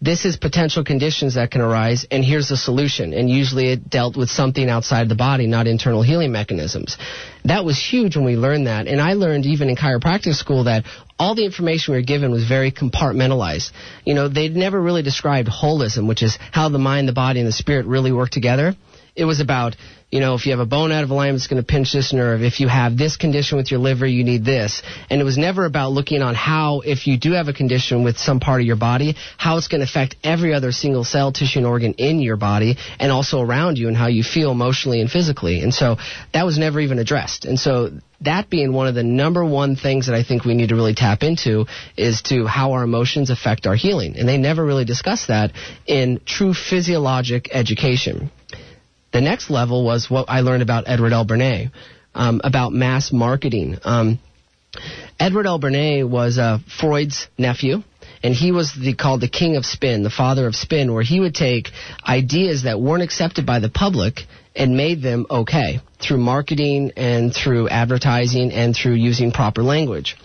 this 0.00 0.24
is 0.24 0.36
potential 0.36 0.84
conditions 0.84 1.34
that 1.34 1.50
can 1.50 1.60
arise, 1.60 2.06
and 2.10 2.24
here's 2.24 2.48
the 2.48 2.56
solution. 2.56 3.12
And 3.12 3.28
usually 3.28 3.72
it 3.72 3.90
dealt 3.90 4.16
with 4.16 4.30
something 4.30 4.70
outside 4.70 5.08
the 5.08 5.16
body, 5.16 5.48
not 5.48 5.66
internal 5.66 6.02
healing 6.02 6.30
mechanisms. 6.30 6.96
That 7.44 7.64
was 7.64 7.78
huge 7.78 8.14
when 8.14 8.24
we 8.24 8.36
learned 8.36 8.68
that. 8.68 8.86
And 8.86 9.00
I 9.00 9.14
learned 9.14 9.44
even 9.46 9.68
in 9.68 9.76
chiropractic 9.76 10.34
school 10.34 10.64
that 10.64 10.84
all 11.18 11.34
the 11.34 11.44
information 11.44 11.92
we 11.92 11.98
were 11.98 12.04
given 12.04 12.30
was 12.30 12.46
very 12.46 12.70
compartmentalized. 12.70 13.72
You 14.04 14.14
know, 14.14 14.28
they'd 14.28 14.54
never 14.54 14.80
really 14.80 15.02
described 15.02 15.48
holism, 15.48 16.06
which 16.06 16.22
is 16.22 16.38
how 16.52 16.68
the 16.68 16.78
mind, 16.78 17.08
the 17.08 17.12
body, 17.12 17.40
and 17.40 17.48
the 17.48 17.52
spirit 17.52 17.86
really 17.86 18.12
work 18.12 18.30
together. 18.30 18.76
It 19.16 19.24
was 19.24 19.40
about, 19.40 19.74
you 20.10 20.20
know, 20.20 20.34
if 20.34 20.46
you 20.46 20.52
have 20.52 20.60
a 20.60 20.66
bone 20.66 20.90
out 20.90 21.04
of 21.04 21.10
alignment, 21.10 21.36
it's 21.36 21.48
going 21.48 21.62
to 21.62 21.66
pinch 21.66 21.92
this 21.92 22.14
nerve. 22.14 22.42
If 22.42 22.60
you 22.60 22.68
have 22.68 22.96
this 22.96 23.18
condition 23.18 23.58
with 23.58 23.70
your 23.70 23.78
liver, 23.78 24.06
you 24.06 24.24
need 24.24 24.42
this. 24.42 24.82
And 25.10 25.20
it 25.20 25.24
was 25.24 25.36
never 25.36 25.66
about 25.66 25.92
looking 25.92 26.22
on 26.22 26.34
how, 26.34 26.80
if 26.80 27.06
you 27.06 27.18
do 27.18 27.32
have 27.32 27.48
a 27.48 27.52
condition 27.52 28.04
with 28.04 28.16
some 28.16 28.40
part 28.40 28.62
of 28.62 28.66
your 28.66 28.76
body, 28.76 29.16
how 29.36 29.58
it's 29.58 29.68
going 29.68 29.80
to 29.80 29.84
affect 29.84 30.16
every 30.24 30.54
other 30.54 30.72
single 30.72 31.04
cell, 31.04 31.30
tissue, 31.30 31.58
and 31.58 31.66
organ 31.66 31.92
in 31.94 32.20
your 32.20 32.36
body 32.36 32.78
and 32.98 33.12
also 33.12 33.40
around 33.42 33.76
you 33.76 33.88
and 33.88 33.96
how 33.98 34.06
you 34.06 34.22
feel 34.22 34.50
emotionally 34.50 35.02
and 35.02 35.10
physically. 35.10 35.60
And 35.60 35.74
so 35.74 35.96
that 36.32 36.46
was 36.46 36.56
never 36.56 36.80
even 36.80 36.98
addressed. 36.98 37.44
And 37.44 37.58
so 37.58 37.90
that 38.22 38.48
being 38.48 38.72
one 38.72 38.88
of 38.88 38.94
the 38.94 39.02
number 39.02 39.44
one 39.44 39.76
things 39.76 40.06
that 40.06 40.14
I 40.14 40.22
think 40.22 40.46
we 40.46 40.54
need 40.54 40.70
to 40.70 40.74
really 40.74 40.94
tap 40.94 41.22
into 41.22 41.66
is 41.98 42.22
to 42.22 42.46
how 42.46 42.72
our 42.72 42.82
emotions 42.82 43.28
affect 43.28 43.66
our 43.66 43.76
healing. 43.76 44.16
And 44.16 44.26
they 44.26 44.38
never 44.38 44.64
really 44.64 44.86
discuss 44.86 45.26
that 45.26 45.52
in 45.86 46.20
true 46.24 46.54
physiologic 46.54 47.50
education. 47.52 48.30
The 49.12 49.20
next 49.20 49.50
level 49.50 49.84
was 49.84 50.10
what 50.10 50.26
I 50.28 50.40
learned 50.40 50.62
about 50.62 50.84
Edward 50.86 51.12
L. 51.12 51.26
Bernays, 51.26 51.70
um, 52.14 52.40
about 52.44 52.72
mass 52.72 53.12
marketing. 53.12 53.78
Um, 53.84 54.18
Edward 55.18 55.46
L. 55.46 55.58
Bernays 55.58 56.08
was 56.08 56.38
uh, 56.38 56.58
Freud's 56.80 57.28
nephew, 57.38 57.82
and 58.22 58.34
he 58.34 58.52
was 58.52 58.72
the, 58.74 58.94
called 58.94 59.20
the 59.20 59.28
king 59.28 59.56
of 59.56 59.64
spin, 59.64 60.02
the 60.02 60.10
father 60.10 60.46
of 60.46 60.54
spin, 60.54 60.92
where 60.92 61.02
he 61.02 61.20
would 61.20 61.34
take 61.34 61.70
ideas 62.06 62.64
that 62.64 62.80
weren't 62.80 63.02
accepted 63.02 63.46
by 63.46 63.60
the 63.60 63.70
public 63.70 64.20
and 64.54 64.76
made 64.76 65.02
them 65.02 65.26
okay 65.30 65.80
through 66.00 66.18
marketing 66.18 66.92
and 66.96 67.34
through 67.34 67.68
advertising 67.68 68.52
and 68.52 68.76
through 68.76 68.94
using 68.94 69.30
proper 69.30 69.62
language. 69.62 70.16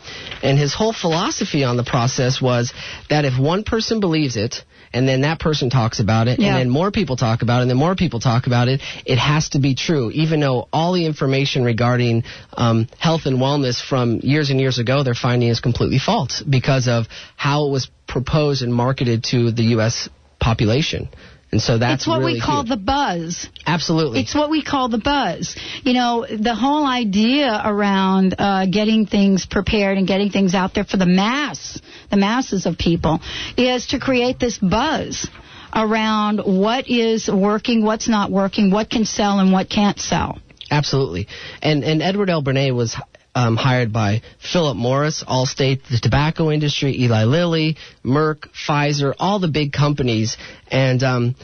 And 0.41 0.57
his 0.57 0.73
whole 0.73 0.93
philosophy 0.93 1.63
on 1.63 1.77
the 1.77 1.83
process 1.83 2.41
was 2.41 2.73
that 3.09 3.25
if 3.25 3.39
one 3.39 3.63
person 3.63 3.99
believes 3.99 4.35
it, 4.35 4.63
and 4.93 5.07
then 5.07 5.21
that 5.21 5.39
person 5.39 5.69
talks 5.69 5.99
about 5.99 6.27
it, 6.27 6.39
Yeah. 6.39 6.49
and 6.49 6.57
then 6.57 6.69
more 6.69 6.91
people 6.91 7.15
talk 7.15 7.41
about 7.41 7.59
it, 7.59 7.61
and 7.63 7.69
then 7.71 7.77
more 7.77 7.95
people 7.95 8.19
talk 8.19 8.47
about 8.47 8.67
it, 8.67 8.81
it 9.05 9.17
has 9.17 9.49
to 9.49 9.59
be 9.59 9.75
true, 9.75 10.11
even 10.11 10.39
though 10.39 10.67
all 10.71 10.93
the 10.93 11.05
information 11.05 11.63
regarding 11.63 12.23
um, 12.55 12.87
health 12.99 13.25
and 13.25 13.37
wellness 13.39 13.81
from 13.81 14.19
years 14.21 14.49
and 14.49 14.59
years 14.59 14.79
ago 14.79 15.03
they're 15.03 15.13
finding 15.15 15.49
is 15.49 15.59
completely 15.59 15.99
false 15.99 16.41
because 16.41 16.87
of 16.87 17.07
how 17.35 17.65
it 17.67 17.71
was 17.71 17.89
proposed 18.07 18.61
and 18.61 18.73
marketed 18.73 19.23
to 19.23 19.51
the 19.51 19.63
U.S. 19.77 20.09
population. 20.39 21.09
And 21.51 21.61
so 21.61 21.77
that's 21.77 22.01
it's 22.03 22.07
what 22.07 22.19
really 22.21 22.33
we 22.33 22.41
call 22.41 22.63
huge. 22.63 22.69
the 22.69 22.77
buzz. 22.77 23.47
absolutely. 23.67 24.21
It's 24.21 24.33
what 24.33 24.49
we 24.49 24.63
call 24.63 24.89
the 24.89 24.97
buzz. 24.97 25.55
You 25.83 25.93
know, 25.93 26.25
the 26.25 26.55
whole 26.55 26.83
idea 26.87 27.61
around 27.63 28.33
uh, 28.39 28.65
getting 28.65 29.05
things 29.05 29.45
prepared 29.45 29.99
and 29.99 30.07
getting 30.07 30.31
things 30.31 30.55
out 30.55 30.73
there 30.73 30.83
for 30.83 30.97
the 30.97 31.05
mass, 31.05 31.79
the 32.13 32.19
masses 32.19 32.67
of 32.67 32.77
people, 32.77 33.19
is 33.57 33.87
to 33.87 33.99
create 33.99 34.39
this 34.39 34.59
buzz 34.59 35.27
around 35.73 36.39
what 36.39 36.87
is 36.87 37.27
working, 37.27 37.83
what's 37.83 38.07
not 38.07 38.29
working, 38.29 38.69
what 38.69 38.89
can 38.89 39.03
sell 39.05 39.39
and 39.39 39.51
what 39.51 39.67
can't 39.69 39.99
sell. 39.99 40.37
Absolutely. 40.69 41.27
And 41.61 41.83
and 41.83 42.01
Edward 42.01 42.29
L. 42.29 42.43
Bernay 42.43 42.71
was 42.71 42.95
um, 43.35 43.55
hired 43.55 43.91
by 43.91 44.21
Philip 44.39 44.77
Morris, 44.77 45.23
Allstate, 45.23 45.81
the 45.89 45.99
tobacco 46.01 46.51
industry, 46.51 47.01
Eli 47.01 47.23
Lilly, 47.23 47.77
Merck, 48.05 48.47
Pfizer, 48.67 49.13
all 49.17 49.39
the 49.39 49.47
big 49.47 49.73
companies. 49.73 50.37
And 50.69 51.01
um, 51.01 51.35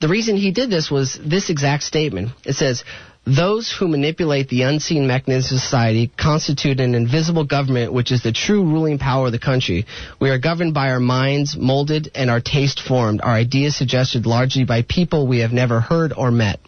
the 0.00 0.08
reason 0.08 0.36
he 0.36 0.52
did 0.52 0.70
this 0.70 0.90
was 0.90 1.18
this 1.20 1.50
exact 1.50 1.82
statement. 1.82 2.30
It 2.44 2.54
says, 2.54 2.84
those 3.24 3.70
who 3.70 3.86
manipulate 3.86 4.48
the 4.48 4.62
unseen 4.62 5.06
mechanisms 5.06 5.52
of 5.52 5.60
society 5.60 6.10
constitute 6.18 6.80
an 6.80 6.94
invisible 6.94 7.44
government 7.44 7.92
which 7.92 8.10
is 8.10 8.22
the 8.22 8.32
true 8.32 8.64
ruling 8.64 8.98
power 8.98 9.26
of 9.26 9.32
the 9.32 9.38
country. 9.38 9.86
We 10.20 10.30
are 10.30 10.38
governed 10.38 10.74
by 10.74 10.90
our 10.90 11.00
minds, 11.00 11.56
molded, 11.56 12.10
and 12.14 12.30
our 12.30 12.40
taste 12.40 12.80
formed, 12.80 13.20
our 13.22 13.32
ideas 13.32 13.76
suggested 13.76 14.26
largely 14.26 14.64
by 14.64 14.82
people 14.82 15.26
we 15.26 15.38
have 15.38 15.52
never 15.52 15.80
heard 15.80 16.12
or 16.16 16.30
met. 16.32 16.58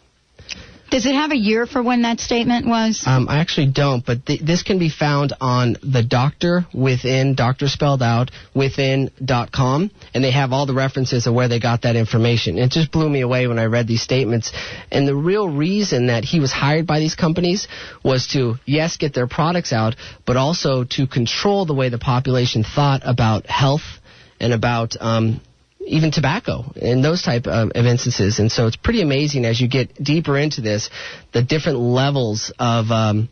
Does 0.94 1.06
it 1.06 1.16
have 1.16 1.32
a 1.32 1.36
year 1.36 1.66
for 1.66 1.82
when 1.82 2.02
that 2.02 2.20
statement 2.20 2.68
was? 2.68 3.02
Um, 3.04 3.28
I 3.28 3.38
actually 3.38 3.66
don't, 3.66 4.06
but 4.06 4.24
th- 4.24 4.40
this 4.42 4.62
can 4.62 4.78
be 4.78 4.88
found 4.88 5.32
on 5.40 5.76
the 5.82 6.04
Doctor 6.04 6.66
Within, 6.72 7.34
Doctor 7.34 7.66
spelled 7.66 8.00
out, 8.00 8.30
within.com, 8.54 9.90
and 10.14 10.22
they 10.22 10.30
have 10.30 10.52
all 10.52 10.66
the 10.66 10.74
references 10.74 11.26
of 11.26 11.34
where 11.34 11.48
they 11.48 11.58
got 11.58 11.82
that 11.82 11.96
information. 11.96 12.58
It 12.58 12.70
just 12.70 12.92
blew 12.92 13.08
me 13.08 13.22
away 13.22 13.48
when 13.48 13.58
I 13.58 13.64
read 13.64 13.88
these 13.88 14.02
statements. 14.02 14.52
And 14.92 15.08
the 15.08 15.16
real 15.16 15.48
reason 15.48 16.06
that 16.06 16.22
he 16.22 16.38
was 16.38 16.52
hired 16.52 16.86
by 16.86 17.00
these 17.00 17.16
companies 17.16 17.66
was 18.04 18.28
to, 18.28 18.54
yes, 18.64 18.96
get 18.96 19.14
their 19.14 19.26
products 19.26 19.72
out, 19.72 19.96
but 20.24 20.36
also 20.36 20.84
to 20.90 21.08
control 21.08 21.66
the 21.66 21.74
way 21.74 21.88
the 21.88 21.98
population 21.98 22.62
thought 22.62 23.00
about 23.04 23.46
health 23.46 23.98
and 24.38 24.52
about 24.52 24.94
um, 25.00 25.40
even 25.86 26.10
tobacco 26.10 26.64
in 26.76 27.02
those 27.02 27.22
type 27.22 27.46
of, 27.46 27.70
of 27.74 27.86
instances. 27.86 28.38
And 28.38 28.50
so 28.50 28.66
it's 28.66 28.76
pretty 28.76 29.02
amazing 29.02 29.44
as 29.44 29.60
you 29.60 29.68
get 29.68 29.94
deeper 30.02 30.38
into 30.38 30.60
this, 30.60 30.90
the 31.32 31.42
different 31.42 31.78
levels 31.78 32.52
of 32.58 32.90
um, 32.90 33.28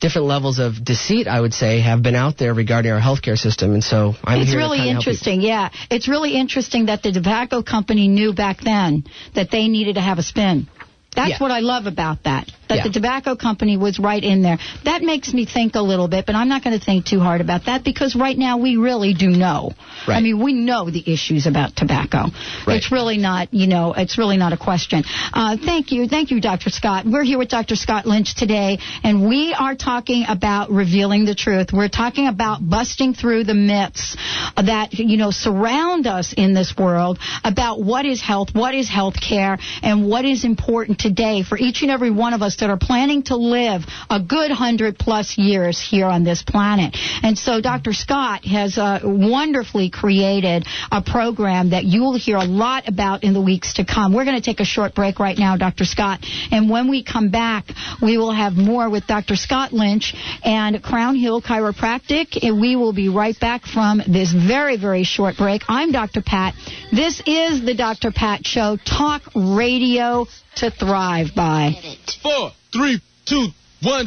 different 0.00 0.26
levels 0.26 0.58
of 0.58 0.84
deceit, 0.84 1.26
I 1.26 1.40
would 1.40 1.54
say, 1.54 1.80
have 1.80 2.02
been 2.02 2.14
out 2.14 2.38
there 2.38 2.54
regarding 2.54 2.92
our 2.92 3.00
healthcare 3.00 3.36
system. 3.36 3.72
And 3.72 3.82
so 3.82 4.14
I'm 4.24 4.40
it's 4.40 4.54
really 4.54 4.88
interesting. 4.88 5.40
Yeah, 5.40 5.70
it's 5.90 6.08
really 6.08 6.34
interesting 6.36 6.86
that 6.86 7.02
the 7.02 7.12
tobacco 7.12 7.62
company 7.62 8.08
knew 8.08 8.32
back 8.32 8.60
then 8.60 9.04
that 9.34 9.50
they 9.50 9.68
needed 9.68 9.94
to 9.94 10.00
have 10.00 10.18
a 10.18 10.22
spin. 10.22 10.68
That's 11.16 11.30
Yeah. 11.30 11.36
what 11.38 11.50
I 11.50 11.60
love 11.60 11.86
about 11.86 12.22
that. 12.24 12.46
That 12.68 12.76
Yeah. 12.78 12.82
the 12.84 12.90
tobacco 12.90 13.36
company 13.36 13.76
was 13.76 13.98
right 13.98 14.22
in 14.22 14.42
there. 14.42 14.58
That 14.84 15.02
makes 15.02 15.32
me 15.32 15.44
think 15.46 15.76
a 15.76 15.80
little 15.80 16.08
bit, 16.08 16.26
but 16.26 16.34
I'm 16.34 16.48
not 16.48 16.62
going 16.64 16.78
to 16.78 16.84
think 16.84 17.06
too 17.06 17.20
hard 17.20 17.40
about 17.40 17.64
that 17.66 17.84
because 17.84 18.14
right 18.16 18.36
now 18.36 18.56
we 18.58 18.76
really 18.76 19.14
do 19.14 19.30
know. 19.30 19.72
Right. 20.06 20.16
I 20.16 20.20
mean, 20.20 20.40
we 20.40 20.52
know 20.52 20.90
the 20.90 21.02
issues 21.06 21.46
about 21.46 21.74
tobacco. 21.76 22.30
Right. 22.66 22.76
It's 22.76 22.90
really 22.92 23.18
not, 23.18 23.54
you 23.54 23.66
know, 23.66 23.92
it's 23.92 24.18
really 24.18 24.36
not 24.36 24.52
a 24.52 24.56
question. 24.56 25.04
Uh, 25.32 25.56
thank 25.56 25.92
you, 25.92 26.06
thank 26.08 26.30
you, 26.30 26.40
Dr. 26.40 26.70
Scott. 26.70 27.06
We're 27.06 27.22
here 27.22 27.38
with 27.38 27.48
Dr. 27.48 27.76
Scott 27.76 28.04
Lynch 28.04 28.34
today, 28.34 28.78
and 29.04 29.26
we 29.26 29.54
are 29.54 29.74
talking 29.74 30.24
about 30.28 30.70
revealing 30.70 31.24
the 31.24 31.34
truth. 31.34 31.72
We're 31.72 31.88
talking 31.88 32.26
about 32.26 32.68
busting 32.68 33.14
through 33.14 33.44
the 33.44 33.54
myths 33.54 34.16
that 34.56 34.92
you 34.92 35.16
know 35.16 35.30
surround 35.30 36.06
us 36.06 36.32
in 36.36 36.52
this 36.52 36.76
world 36.76 37.18
about 37.44 37.80
what 37.80 38.04
is 38.04 38.20
health, 38.20 38.54
what 38.54 38.74
is 38.74 38.88
health 38.88 39.20
care, 39.20 39.58
and 39.82 40.06
what 40.06 40.24
is 40.24 40.44
important 40.44 40.98
today 41.06 41.44
for 41.44 41.56
each 41.56 41.82
and 41.82 41.90
every 41.92 42.10
one 42.10 42.34
of 42.34 42.42
us 42.42 42.56
that 42.56 42.68
are 42.68 42.76
planning 42.76 43.22
to 43.22 43.36
live 43.36 43.82
a 44.10 44.18
good 44.18 44.50
hundred 44.50 44.98
plus 44.98 45.38
years 45.38 45.80
here 45.80 46.06
on 46.06 46.24
this 46.24 46.42
planet. 46.42 46.96
And 47.22 47.38
so 47.38 47.60
Dr. 47.60 47.92
Scott 47.92 48.44
has 48.44 48.76
uh, 48.76 48.98
wonderfully 49.04 49.88
created 49.88 50.66
a 50.90 51.02
program 51.02 51.70
that 51.70 51.84
you 51.84 52.00
will 52.00 52.18
hear 52.18 52.36
a 52.38 52.44
lot 52.44 52.88
about 52.88 53.22
in 53.22 53.34
the 53.34 53.40
weeks 53.40 53.74
to 53.74 53.84
come. 53.84 54.12
We're 54.12 54.24
going 54.24 54.36
to 54.36 54.42
take 54.42 54.58
a 54.58 54.64
short 54.64 54.96
break 54.96 55.20
right 55.20 55.38
now, 55.38 55.56
Dr. 55.56 55.84
Scott, 55.84 56.26
and 56.50 56.68
when 56.68 56.90
we 56.90 57.04
come 57.04 57.30
back, 57.30 57.66
we 58.02 58.18
will 58.18 58.32
have 58.32 58.54
more 58.54 58.90
with 58.90 59.06
Dr. 59.06 59.36
Scott 59.36 59.72
Lynch 59.72 60.12
and 60.42 60.82
Crown 60.82 61.14
Hill 61.14 61.40
Chiropractic, 61.40 62.42
and 62.42 62.60
we 62.60 62.74
will 62.74 62.92
be 62.92 63.08
right 63.08 63.38
back 63.38 63.64
from 63.64 64.02
this 64.08 64.32
very, 64.32 64.76
very 64.76 65.04
short 65.04 65.36
break. 65.36 65.62
I'm 65.68 65.92
Dr. 65.92 66.20
Pat. 66.20 66.54
This 66.90 67.22
is 67.26 67.64
the 67.64 67.74
Dr. 67.74 68.10
Pat 68.10 68.44
Show, 68.44 68.76
talk 68.84 69.22
radio 69.36 70.26
to 70.56 70.70
thrive 70.70 71.34
by. 71.34 71.78
Four, 72.22 72.52
three, 72.72 73.00
two, 73.24 73.48
one. 73.82 74.06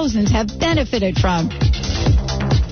thousands 0.00 0.30
have 0.30 0.48
benefited 0.58 1.14
from. 1.18 1.50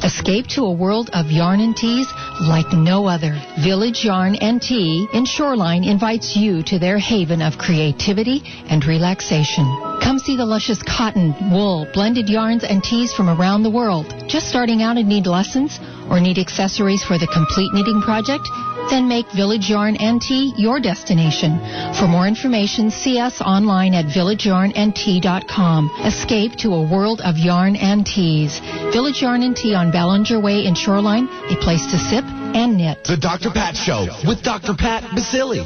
Escape 0.03 0.47
to 0.47 0.65
a 0.65 0.73
world 0.73 1.11
of 1.13 1.31
yarn 1.31 1.61
and 1.61 1.77
teas 1.77 2.09
like 2.41 2.73
no 2.73 3.07
other. 3.07 3.37
Village 3.63 4.03
Yarn 4.03 4.35
and 4.37 4.63
Tea 4.63 5.07
in 5.13 5.27
Shoreline 5.27 5.85
invites 5.85 6.35
you 6.35 6.63
to 6.63 6.79
their 6.79 6.99
haven 6.99 7.43
of 7.43 7.59
creativity 7.59 8.41
and 8.71 8.83
relaxation. 8.87 9.67
Come 10.03 10.19
see 10.19 10.39
the 10.39 10.47
luscious 10.47 10.83
cotton, 10.83 11.35
wool, 11.53 11.87
blended 11.93 12.31
yarns 12.31 12.65
and 12.65 12.83
teas 12.83 13.13
from 13.13 13.29
around 13.29 13.63
the 13.63 13.77
world. 13.77 14.07
Just 14.27 14.49
starting 14.49 14.81
out 14.81 14.97
and 14.97 15.07
need 15.07 15.27
lessons 15.27 15.79
or 16.09 16.21
need 16.21 16.39
accessories 16.39 17.05
for 17.05 17.19
the 17.19 17.27
complete 17.27 17.75
knitting 17.75 18.01
project? 18.01 18.49
Then 18.91 19.09
make 19.09 19.31
Village 19.33 19.69
Yarn 19.69 19.97
and 19.97 20.21
Tea 20.21 20.55
your 20.57 20.81
destination. 20.81 21.59
For 21.95 22.07
more 22.07 22.27
information, 22.27 22.91
see 22.91 23.19
us 23.19 23.41
online 23.41 23.95
at 23.95 24.07
villageyarnandtea.com. 24.07 25.91
Escape 26.05 26.53
to 26.57 26.75
a 26.75 26.83
world 26.83 27.21
of 27.21 27.37
yarn 27.39 27.77
and 27.77 28.07
teas. 28.07 28.61
Village 28.93 29.23
Yarn 29.23 29.43
and 29.43 29.57
Tea 29.57 29.75
on 29.75 29.91
Ballinger 29.91 30.41
Way 30.41 30.65
in 30.65 30.75
Shoreline, 30.75 31.29
a 31.51 31.57
place 31.57 31.85
to 31.93 31.99
sip 31.99 32.25
and 32.25 32.77
knit. 32.77 33.05
The 33.05 33.17
Dr. 33.17 33.51
Pat 33.51 33.77
Show 33.77 34.07
with 34.27 34.43
Dr. 34.43 34.75
Pat 34.75 35.03
Baccili. 35.05 35.65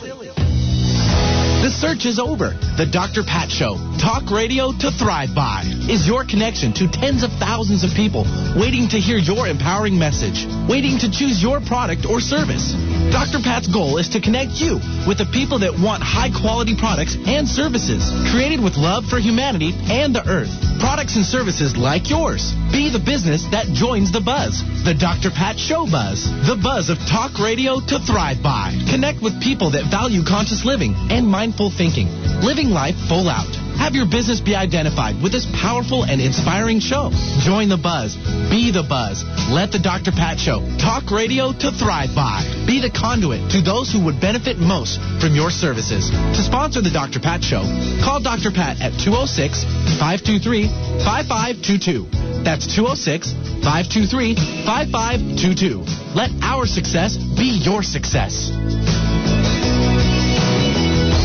The 1.62 1.70
search 1.70 2.06
is 2.06 2.18
over. 2.18 2.58
The 2.72 2.86
Dr. 2.86 3.22
Pat 3.22 3.50
Show, 3.52 3.76
talk 4.00 4.30
radio 4.32 4.72
to 4.72 4.90
thrive 4.90 5.34
by, 5.36 5.60
is 5.92 6.08
your 6.08 6.24
connection 6.24 6.72
to 6.80 6.88
tens 6.88 7.22
of 7.22 7.28
thousands 7.36 7.84
of 7.84 7.92
people 7.92 8.24
waiting 8.56 8.88
to 8.88 8.98
hear 8.98 9.20
your 9.20 9.46
empowering 9.46 9.98
message, 9.98 10.48
waiting 10.64 10.96
to 11.04 11.12
choose 11.12 11.42
your 11.42 11.60
product 11.60 12.08
or 12.08 12.18
service. 12.18 12.72
Dr. 13.12 13.44
Pat's 13.44 13.68
goal 13.68 13.98
is 13.98 14.08
to 14.16 14.24
connect 14.24 14.56
you 14.56 14.80
with 15.04 15.20
the 15.20 15.28
people 15.36 15.60
that 15.60 15.76
want 15.76 16.02
high 16.02 16.32
quality 16.32 16.72
products 16.72 17.12
and 17.28 17.44
services 17.46 18.08
created 18.32 18.64
with 18.64 18.80
love 18.80 19.04
for 19.04 19.20
humanity 19.20 19.76
and 19.92 20.16
the 20.16 20.24
earth. 20.24 20.50
Products 20.80 21.14
and 21.14 21.24
services 21.24 21.76
like 21.76 22.08
yours. 22.08 22.56
Be 22.72 22.90
the 22.90 22.98
business 22.98 23.44
that 23.52 23.68
joins 23.70 24.10
the 24.10 24.24
buzz. 24.24 24.64
The 24.82 24.96
Dr. 24.96 25.30
Pat 25.30 25.54
Show 25.54 25.86
Buzz. 25.86 26.26
The 26.48 26.58
buzz 26.58 26.88
of 26.88 26.98
talk 27.06 27.38
radio 27.38 27.78
to 27.78 28.00
thrive 28.02 28.42
by. 28.42 28.74
Connect 28.90 29.22
with 29.22 29.38
people 29.38 29.70
that 29.78 29.92
value 29.92 30.24
conscious 30.24 30.64
living 30.64 30.96
and 31.12 31.28
mindful 31.28 31.70
thinking. 31.70 32.08
Living 32.42 32.71
life 32.72 32.96
full 33.08 33.28
out. 33.28 33.54
Have 33.78 33.94
your 33.94 34.06
business 34.06 34.40
be 34.40 34.54
identified 34.54 35.20
with 35.22 35.32
this 35.32 35.46
powerful 35.46 36.04
and 36.04 36.20
inspiring 36.20 36.80
show. 36.80 37.10
Join 37.40 37.68
the 37.68 37.76
buzz. 37.76 38.16
Be 38.50 38.70
the 38.70 38.82
buzz. 38.82 39.24
Let 39.50 39.72
the 39.72 39.78
Dr. 39.78 40.12
Pat 40.12 40.38
Show 40.38 40.60
talk 40.78 41.10
radio 41.10 41.52
to 41.52 41.70
thrive 41.70 42.14
by. 42.14 42.44
Be 42.66 42.80
the 42.80 42.90
conduit 42.90 43.50
to 43.52 43.60
those 43.60 43.92
who 43.92 44.04
would 44.04 44.20
benefit 44.20 44.58
most 44.58 45.00
from 45.20 45.34
your 45.34 45.50
services. 45.50 46.10
To 46.10 46.42
sponsor 46.42 46.80
the 46.80 46.90
Dr. 46.90 47.20
Pat 47.20 47.42
Show, 47.42 47.62
call 48.04 48.20
Dr. 48.22 48.50
Pat 48.50 48.80
at 48.80 48.92
206 48.98 49.64
523 49.98 50.68
5522. 51.02 52.06
That's 52.44 52.66
206 52.66 53.32
523 53.66 54.34
5522. 54.64 55.84
Let 56.14 56.30
our 56.42 56.66
success 56.66 57.16
be 57.16 57.50
your 57.62 57.82
success. 57.82 58.50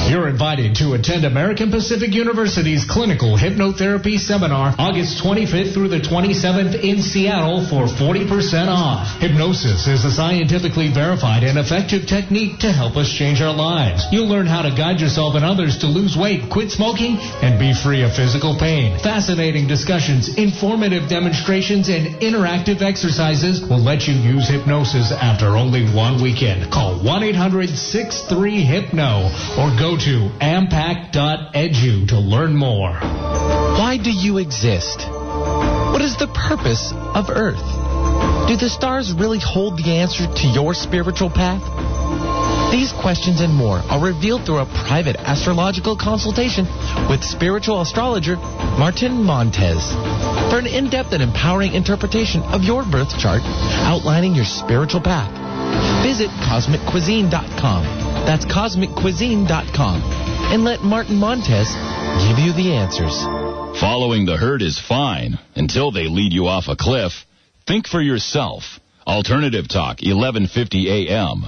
You're 0.08 0.30
invited 0.30 0.80
to 0.80 0.94
attend 0.94 1.26
American 1.26 1.70
Pacific 1.70 2.14
University's 2.16 2.86
Clinical 2.88 3.36
Hypnotherapy 3.36 4.18
Seminar 4.18 4.74
August 4.80 5.22
25th 5.22 5.74
through 5.74 5.90
the 5.90 6.00
27th 6.00 6.80
in 6.80 7.02
Seattle 7.02 7.68
for 7.68 7.88
40% 7.92 8.70
off. 8.72 9.20
Hypnosis 9.20 9.86
is 9.86 10.06
a 10.06 10.12
scientifically 10.12 10.88
verified 10.94 11.44
and 11.44 11.60
effective 11.60 12.08
technique 12.08 12.60
to 12.60 12.72
help 12.72 12.96
us 12.96 13.12
change 13.12 13.42
our 13.42 13.52
lives. 13.52 14.08
You'll 14.10 14.30
learn 14.32 14.48
how 14.48 14.62
to 14.62 14.72
guide 14.72 15.02
yourself 15.02 15.36
and 15.36 15.44
others 15.44 15.80
to 15.80 15.88
lose 15.88 16.16
weight, 16.16 16.50
quit 16.50 16.72
smoking, 16.72 17.18
and 17.44 17.60
be 17.60 17.74
free 17.76 18.04
of 18.04 18.16
physical 18.16 18.56
pain. 18.56 18.98
Fascinating 19.04 19.68
discussions, 19.68 20.38
informative 20.40 21.10
demonstrations, 21.10 21.90
and 21.90 22.16
interactive 22.24 22.82
exercises 22.82 23.60
will 23.60 23.84
let 23.84 24.08
you 24.08 24.14
use 24.16 24.48
hypnosis 24.48 25.12
after 25.12 25.58
only 25.60 25.84
one 25.92 26.24
weekend. 26.24 26.72
Call 26.72 26.96
1-800-63-HYPNO 27.04 29.60
or 29.60 29.76
go 29.76 29.97
to 29.98 30.30
ampac.edu 30.40 32.08
to 32.10 32.20
learn 32.20 32.56
more. 32.56 32.94
Why 32.94 33.98
do 34.02 34.12
you 34.12 34.38
exist? 34.38 35.02
What 35.08 36.02
is 36.02 36.18
the 36.18 36.28
purpose 36.28 36.94
of 36.94 37.30
Earth? 37.30 37.66
Do 38.48 38.56
the 38.56 38.70
stars 38.70 39.12
really 39.14 39.40
hold 39.40 39.78
the 39.78 39.98
answer 39.98 40.28
to 40.28 40.48
your 40.48 40.74
spiritual 40.74 41.30
path? 41.30 41.62
These 42.72 42.92
questions 42.92 43.42
and 43.42 43.54
more 43.54 43.80
are 43.90 44.04
revealed 44.04 44.46
through 44.46 44.60
a 44.60 44.66
private 44.88 45.16
astrological 45.16 45.98
consultation 45.98 46.66
with 47.10 47.24
spiritual 47.24 47.82
astrologer 47.82 48.36
Martin 48.36 49.24
Montez 49.24 49.94
for 50.52 50.60
an 50.60 50.68
in-depth 50.68 51.14
and 51.14 51.24
empowering 51.24 51.74
interpretation 51.74 52.42
of 52.44 52.64
your 52.64 52.84
birth 52.86 53.18
chart 53.18 53.42
outlining 53.88 54.36
your 54.36 54.46
spiritual 54.46 55.02
path. 55.02 55.32
Visit 56.04 56.30
cosmiccuisine.com. 56.46 58.07
That's 58.28 58.44
cosmiccuisine.com. 58.44 60.02
And 60.52 60.66
let 60.66 60.82
Martin 60.82 61.16
Montez 61.16 61.70
give 62.28 62.38
you 62.38 62.52
the 62.52 62.76
answers. 62.76 63.16
Following 63.80 64.26
the 64.26 64.36
herd 64.36 64.62
is 64.62 64.78
fine 64.78 65.40
until 65.56 65.94
they 65.94 66.10
lead 66.10 66.34
you 66.34 66.48
off 66.48 66.66
a 66.68 66.76
cliff. 66.76 67.14
Think 67.66 67.88
for 67.88 68.02
yourself. 68.02 68.82
Alternative 69.08 69.66
Talk, 69.66 70.02
1150 70.02 71.08
AM. 71.08 71.44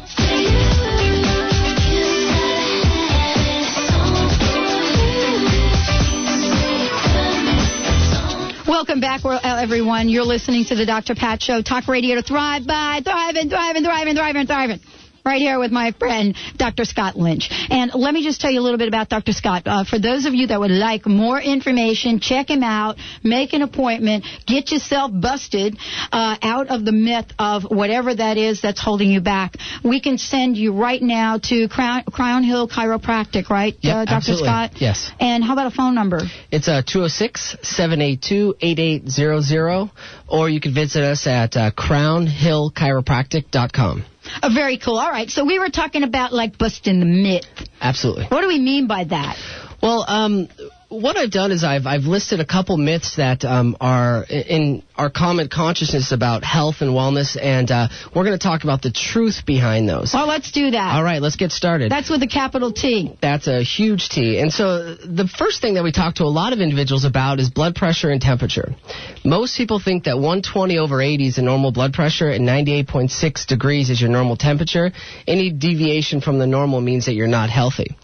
Welcome 8.65 9.01
back, 9.01 9.25
everyone. 9.43 10.07
You're 10.07 10.23
listening 10.23 10.63
to 10.65 10.75
the 10.75 10.85
Dr. 10.85 11.13
Pat 11.13 11.43
Show, 11.43 11.61
talk 11.61 11.89
radio 11.89 12.15
to 12.15 12.21
thrive 12.21 12.65
by, 12.65 13.01
thriving, 13.03 13.49
thriving, 13.49 13.83
thriving, 13.83 14.15
thriving, 14.15 14.47
thriving 14.47 14.79
right 15.25 15.41
here 15.41 15.59
with 15.59 15.71
my 15.71 15.91
friend 15.99 16.35
Dr. 16.57 16.85
Scott 16.85 17.17
Lynch. 17.17 17.49
And 17.69 17.91
let 17.93 18.13
me 18.13 18.23
just 18.23 18.41
tell 18.41 18.51
you 18.51 18.59
a 18.59 18.63
little 18.63 18.77
bit 18.77 18.87
about 18.87 19.09
Dr. 19.09 19.33
Scott. 19.33 19.63
Uh, 19.65 19.83
for 19.83 19.99
those 19.99 20.25
of 20.25 20.33
you 20.33 20.47
that 20.47 20.59
would 20.59 20.71
like 20.71 21.05
more 21.05 21.39
information, 21.39 22.19
check 22.19 22.49
him 22.49 22.63
out, 22.63 22.97
make 23.23 23.53
an 23.53 23.61
appointment, 23.61 24.25
get 24.45 24.71
yourself 24.71 25.11
busted 25.13 25.77
uh, 26.11 26.35
out 26.41 26.67
of 26.69 26.85
the 26.85 26.91
myth 26.91 27.27
of 27.37 27.63
whatever 27.63 28.13
that 28.13 28.37
is 28.37 28.61
that's 28.61 28.81
holding 28.81 29.09
you 29.09 29.21
back. 29.21 29.55
We 29.83 30.01
can 30.01 30.17
send 30.17 30.57
you 30.57 30.73
right 30.73 31.01
now 31.01 31.37
to 31.43 31.67
Crown, 31.69 32.03
Crown 32.03 32.43
Hill 32.43 32.67
Chiropractic, 32.67 33.49
right, 33.49 33.75
Yep, 33.81 33.95
uh, 33.95 34.05
Dr. 34.05 34.15
absolutely. 34.15 34.47
Scott? 34.47 34.71
Yes. 34.81 35.11
And 35.19 35.43
how 35.43 35.53
about 35.53 35.67
a 35.67 35.71
phone 35.75 35.95
number? 35.95 36.21
It's 36.51 36.67
uh, 36.67 36.81
206 36.85 37.57
782 37.61 38.55
8800, 38.61 39.89
or 40.27 40.49
you 40.49 40.59
can 40.59 40.73
visit 40.73 41.03
us 41.03 41.27
at 41.27 41.55
uh, 41.55 41.71
crownhillchiropractic.com. 41.71 44.03
Uh, 44.41 44.49
very 44.53 44.77
cool. 44.77 44.97
All 44.97 45.09
right. 45.09 45.29
So 45.29 45.45
we 45.45 45.59
were 45.59 45.69
talking 45.69 46.03
about 46.03 46.33
like 46.33 46.57
busting 46.57 46.99
the 46.99 47.05
myth. 47.05 47.45
Absolutely. 47.81 48.25
What 48.25 48.41
do 48.41 48.47
we 48.47 48.59
mean 48.59 48.87
by 48.87 49.03
that? 49.05 49.37
Well, 49.81 50.03
um, 50.07 50.49
what 50.89 51.17
I've 51.17 51.31
done 51.31 51.51
is 51.51 51.63
I've 51.63 51.85
I've 51.85 52.03
listed 52.03 52.39
a 52.39 52.45
couple 52.45 52.77
myths 52.77 53.15
that 53.15 53.45
um, 53.45 53.77
are 53.79 54.23
in 54.23 54.83
our 54.99 55.09
common 55.09 55.47
consciousness 55.47 56.11
about 56.11 56.43
health 56.43 56.81
and 56.81 56.91
wellness, 56.91 57.37
and 57.41 57.71
uh, 57.71 57.87
we're 58.13 58.25
going 58.25 58.37
to 58.37 58.43
talk 58.43 58.65
about 58.65 58.81
the 58.81 58.91
truth 58.91 59.45
behind 59.45 59.87
those. 59.87 60.11
Well, 60.13 60.27
let's 60.27 60.51
do 60.51 60.71
that. 60.71 60.93
All 60.93 61.03
right, 61.03 61.21
let's 61.21 61.37
get 61.37 61.53
started. 61.53 61.89
That's 61.89 62.09
with 62.09 62.21
a 62.21 62.27
capital 62.27 62.73
T. 62.73 63.17
That's 63.21 63.47
a 63.47 63.63
huge 63.63 64.09
T. 64.09 64.39
And 64.39 64.51
so 64.51 64.95
the 64.95 65.25
first 65.25 65.61
thing 65.61 65.75
that 65.75 65.85
we 65.85 65.93
talk 65.93 66.15
to 66.15 66.23
a 66.23 66.33
lot 66.41 66.51
of 66.51 66.59
individuals 66.59 67.05
about 67.05 67.39
is 67.39 67.49
blood 67.49 67.75
pressure 67.75 68.09
and 68.09 68.21
temperature. 68.21 68.75
Most 69.23 69.55
people 69.55 69.79
think 69.79 70.03
that 70.03 70.17
120 70.17 70.77
over 70.77 71.01
80 71.01 71.27
is 71.27 71.37
a 71.37 71.43
normal 71.43 71.71
blood 71.71 71.93
pressure 71.93 72.29
and 72.29 72.45
98.6 72.45 73.45
degrees 73.47 73.89
is 73.89 74.01
your 74.01 74.09
normal 74.09 74.35
temperature. 74.35 74.91
Any 75.25 75.49
deviation 75.49 76.19
from 76.19 76.39
the 76.39 76.47
normal 76.47 76.81
means 76.81 77.05
that 77.05 77.13
you're 77.13 77.27
not 77.27 77.49
healthy. 77.49 77.95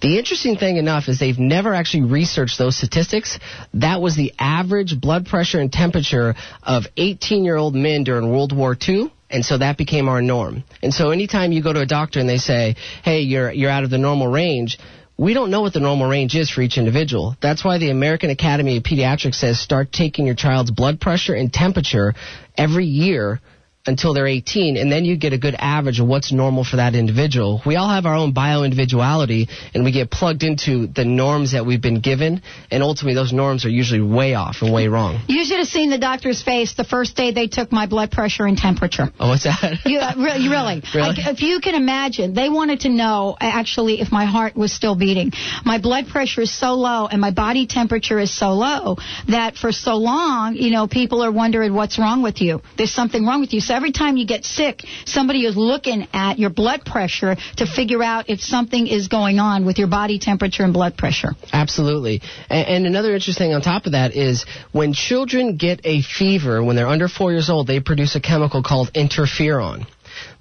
The 0.00 0.16
interesting 0.16 0.56
thing 0.56 0.78
enough 0.78 1.08
is 1.08 1.18
they've 1.18 1.38
never 1.38 1.74
actually 1.74 2.04
researched 2.04 2.56
those 2.56 2.74
statistics. 2.74 3.38
That 3.74 4.00
was 4.00 4.16
the 4.16 4.32
average 4.38 4.98
blood 4.98 5.26
pressure 5.26 5.60
and 5.60 5.70
temperature 5.70 6.34
of 6.62 6.84
18 6.96 7.44
year 7.44 7.56
old 7.56 7.74
men 7.74 8.04
during 8.04 8.30
World 8.30 8.56
War 8.56 8.76
II. 8.88 9.12
And 9.30 9.44
so 9.44 9.58
that 9.58 9.76
became 9.76 10.08
our 10.08 10.22
norm. 10.22 10.64
And 10.82 10.92
so 10.92 11.10
anytime 11.10 11.52
you 11.52 11.62
go 11.62 11.72
to 11.72 11.80
a 11.80 11.86
doctor 11.86 12.18
and 12.18 12.28
they 12.28 12.38
say, 12.38 12.76
hey, 13.04 13.20
you're, 13.20 13.52
you're 13.52 13.70
out 13.70 13.84
of 13.84 13.90
the 13.90 13.98
normal 13.98 14.26
range, 14.26 14.78
we 15.18 15.34
don't 15.34 15.50
know 15.50 15.60
what 15.60 15.74
the 15.74 15.80
normal 15.80 16.08
range 16.08 16.34
is 16.34 16.48
for 16.48 16.62
each 16.62 16.78
individual. 16.78 17.36
That's 17.42 17.64
why 17.64 17.78
the 17.78 17.90
American 17.90 18.30
Academy 18.30 18.76
of 18.76 18.84
Pediatrics 18.84 19.34
says 19.34 19.60
start 19.60 19.92
taking 19.92 20.26
your 20.26 20.36
child's 20.36 20.70
blood 20.70 21.00
pressure 21.00 21.34
and 21.34 21.52
temperature 21.52 22.14
every 22.56 22.86
year 22.86 23.40
until 23.88 24.12
they're 24.12 24.26
18, 24.26 24.76
and 24.76 24.92
then 24.92 25.04
you 25.04 25.16
get 25.16 25.32
a 25.32 25.38
good 25.38 25.56
average 25.58 25.98
of 25.98 26.06
what's 26.06 26.30
normal 26.30 26.62
for 26.62 26.76
that 26.76 26.94
individual. 26.94 27.62
We 27.64 27.76
all 27.76 27.88
have 27.88 28.04
our 28.04 28.14
own 28.14 28.32
bio-individuality, 28.32 29.48
and 29.74 29.82
we 29.82 29.92
get 29.92 30.10
plugged 30.10 30.42
into 30.42 30.86
the 30.86 31.06
norms 31.06 31.52
that 31.52 31.64
we've 31.64 31.80
been 31.80 32.00
given, 32.00 32.42
and 32.70 32.82
ultimately 32.82 33.14
those 33.14 33.32
norms 33.32 33.64
are 33.64 33.70
usually 33.70 34.02
way 34.02 34.34
off 34.34 34.56
and 34.60 34.72
way 34.72 34.88
wrong. 34.88 35.20
You 35.26 35.44
should 35.44 35.58
have 35.58 35.68
seen 35.68 35.88
the 35.88 35.98
doctor's 35.98 36.42
face 36.42 36.74
the 36.74 36.84
first 36.84 37.16
day 37.16 37.32
they 37.32 37.46
took 37.48 37.72
my 37.72 37.86
blood 37.86 38.10
pressure 38.10 38.46
and 38.46 38.58
temperature. 38.58 39.10
Oh, 39.18 39.30
what's 39.30 39.44
that? 39.44 39.78
You, 39.88 40.00
uh, 40.00 40.12
really, 40.18 40.48
really. 40.48 40.82
Really? 40.94 41.08
Like, 41.08 41.18
if 41.18 41.40
you 41.40 41.60
can 41.60 41.74
imagine, 41.74 42.34
they 42.34 42.50
wanted 42.50 42.80
to 42.80 42.90
know 42.90 43.36
uh, 43.40 43.44
actually 43.44 44.00
if 44.00 44.12
my 44.12 44.26
heart 44.26 44.54
was 44.54 44.70
still 44.70 44.96
beating. 44.96 45.32
My 45.64 45.78
blood 45.78 46.08
pressure 46.08 46.42
is 46.42 46.52
so 46.52 46.74
low 46.74 47.06
and 47.06 47.20
my 47.20 47.30
body 47.30 47.66
temperature 47.66 48.18
is 48.18 48.36
so 48.36 48.50
low 48.50 48.96
that 49.28 49.56
for 49.56 49.72
so 49.72 49.94
long, 49.94 50.56
you 50.56 50.70
know, 50.70 50.86
people 50.88 51.22
are 51.22 51.32
wondering 51.32 51.72
what's 51.72 51.98
wrong 51.98 52.22
with 52.22 52.42
you. 52.42 52.60
There's 52.76 52.92
something 52.92 53.24
wrong 53.24 53.40
with 53.40 53.54
you. 53.54 53.60
So 53.60 53.77
every 53.78 53.92
time 53.92 54.16
you 54.16 54.26
get 54.26 54.44
sick, 54.44 54.82
somebody 55.06 55.46
is 55.46 55.56
looking 55.56 56.08
at 56.12 56.36
your 56.36 56.50
blood 56.50 56.84
pressure 56.84 57.36
to 57.58 57.64
figure 57.64 58.02
out 58.02 58.28
if 58.28 58.40
something 58.40 58.88
is 58.88 59.06
going 59.06 59.38
on 59.38 59.64
with 59.64 59.78
your 59.78 59.86
body 59.86 60.18
temperature 60.18 60.64
and 60.64 60.72
blood 60.72 60.96
pressure. 60.96 61.30
Absolutely. 61.52 62.20
And, 62.50 62.66
and 62.66 62.86
another 62.86 63.14
interesting 63.14 63.50
thing 63.50 63.54
on 63.54 63.62
top 63.62 63.86
of 63.86 63.92
that 63.92 64.16
is 64.16 64.44
when 64.72 64.92
children 64.92 65.56
get 65.56 65.80
a 65.84 66.02
fever 66.02 66.64
when 66.64 66.74
they're 66.74 66.88
under 66.88 67.06
four 67.06 67.30
years 67.30 67.48
old, 67.48 67.68
they 67.68 67.78
produce 67.78 68.16
a 68.16 68.20
chemical 68.20 68.64
called 68.64 68.92
interferon. 68.94 69.86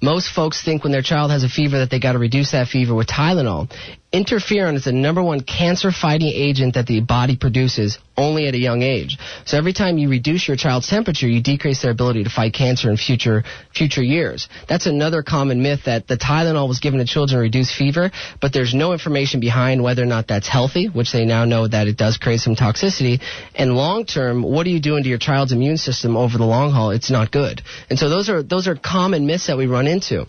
Most 0.02 0.34
folks 0.34 0.63
think 0.63 0.84
when 0.84 0.91
their 0.91 1.04
child 1.04 1.30
has 1.30 1.43
a 1.43 1.50
fever 1.50 1.78
that 1.80 1.91
they 1.91 2.00
got 2.00 2.13
to 2.13 2.19
reduce 2.19 2.54
that 2.54 2.67
fever 2.67 2.95
with 2.95 3.08
Tylenol. 3.08 3.69
Interferon 4.17 4.75
is 4.75 4.86
the 4.86 4.91
number 4.91 5.21
one 5.21 5.41
cancer 5.41 5.91
fighting 5.91 6.32
agent 6.34 6.73
that 6.73 6.88
the 6.88 7.01
body 7.01 7.38
produces 7.38 7.99
only 8.17 8.47
at 8.47 8.56
a 8.56 8.58
young 8.58 8.82
age. 8.82 9.19
So 9.45 9.60
every 9.60 9.73
time 9.73 9.99
you 9.99 10.10
reduce 10.10 10.47
your 10.47 10.58
child's 10.58 10.88
temperature, 10.88 11.27
you 11.27 11.39
decrease 11.39 11.84
their 11.84 11.91
ability 11.91 12.23
to 12.23 12.32
fight 12.32 12.56
cancer 12.56 12.89
in 12.89 12.97
future 12.97 13.43
future 13.75 14.01
years. 14.01 14.49
That's 14.67 14.88
another 14.88 15.21
common 15.21 15.62
myth 15.62 15.82
that 15.86 16.08
the 16.08 16.17
Tylenol 16.17 16.67
was 16.67 16.80
given 16.80 16.97
to 16.99 17.06
children 17.06 17.38
to 17.38 17.43
reduce 17.43 17.71
fever, 17.71 18.10
but 18.41 18.53
there's 18.53 18.73
no 18.73 18.91
information 18.91 19.39
behind 19.39 19.84
whether 19.84 20.01
or 20.01 20.08
not 20.08 20.27
that's 20.27 20.47
healthy, 20.47 20.88
which 20.88 21.12
they 21.12 21.25
now 21.25 21.45
know 21.45 21.67
that 21.67 21.88
it 21.88 21.95
does 21.95 22.17
create 22.17 22.39
some 22.39 22.56
toxicity. 22.56 23.21
And 23.53 23.75
long 23.75 24.06
term, 24.06 24.41
what 24.41 24.65
are 24.65 24.71
you 24.71 24.80
doing 24.80 25.03
to 25.03 25.10
your 25.10 25.19
child's 25.19 25.51
immune 25.51 25.77
system 25.77 26.17
over 26.17 26.39
the 26.39 26.45
long 26.45 26.71
haul? 26.71 26.89
It's 26.89 27.12
not 27.12 27.30
good. 27.30 27.62
And 27.91 27.99
so 27.99 28.10
those 28.10 28.30
are 28.30 28.41
those 28.41 28.67
are 28.67 28.75
common 28.75 29.27
myths 29.27 29.45
that 29.45 29.58
we 29.58 29.67
run 29.67 29.86
into. 29.86 30.25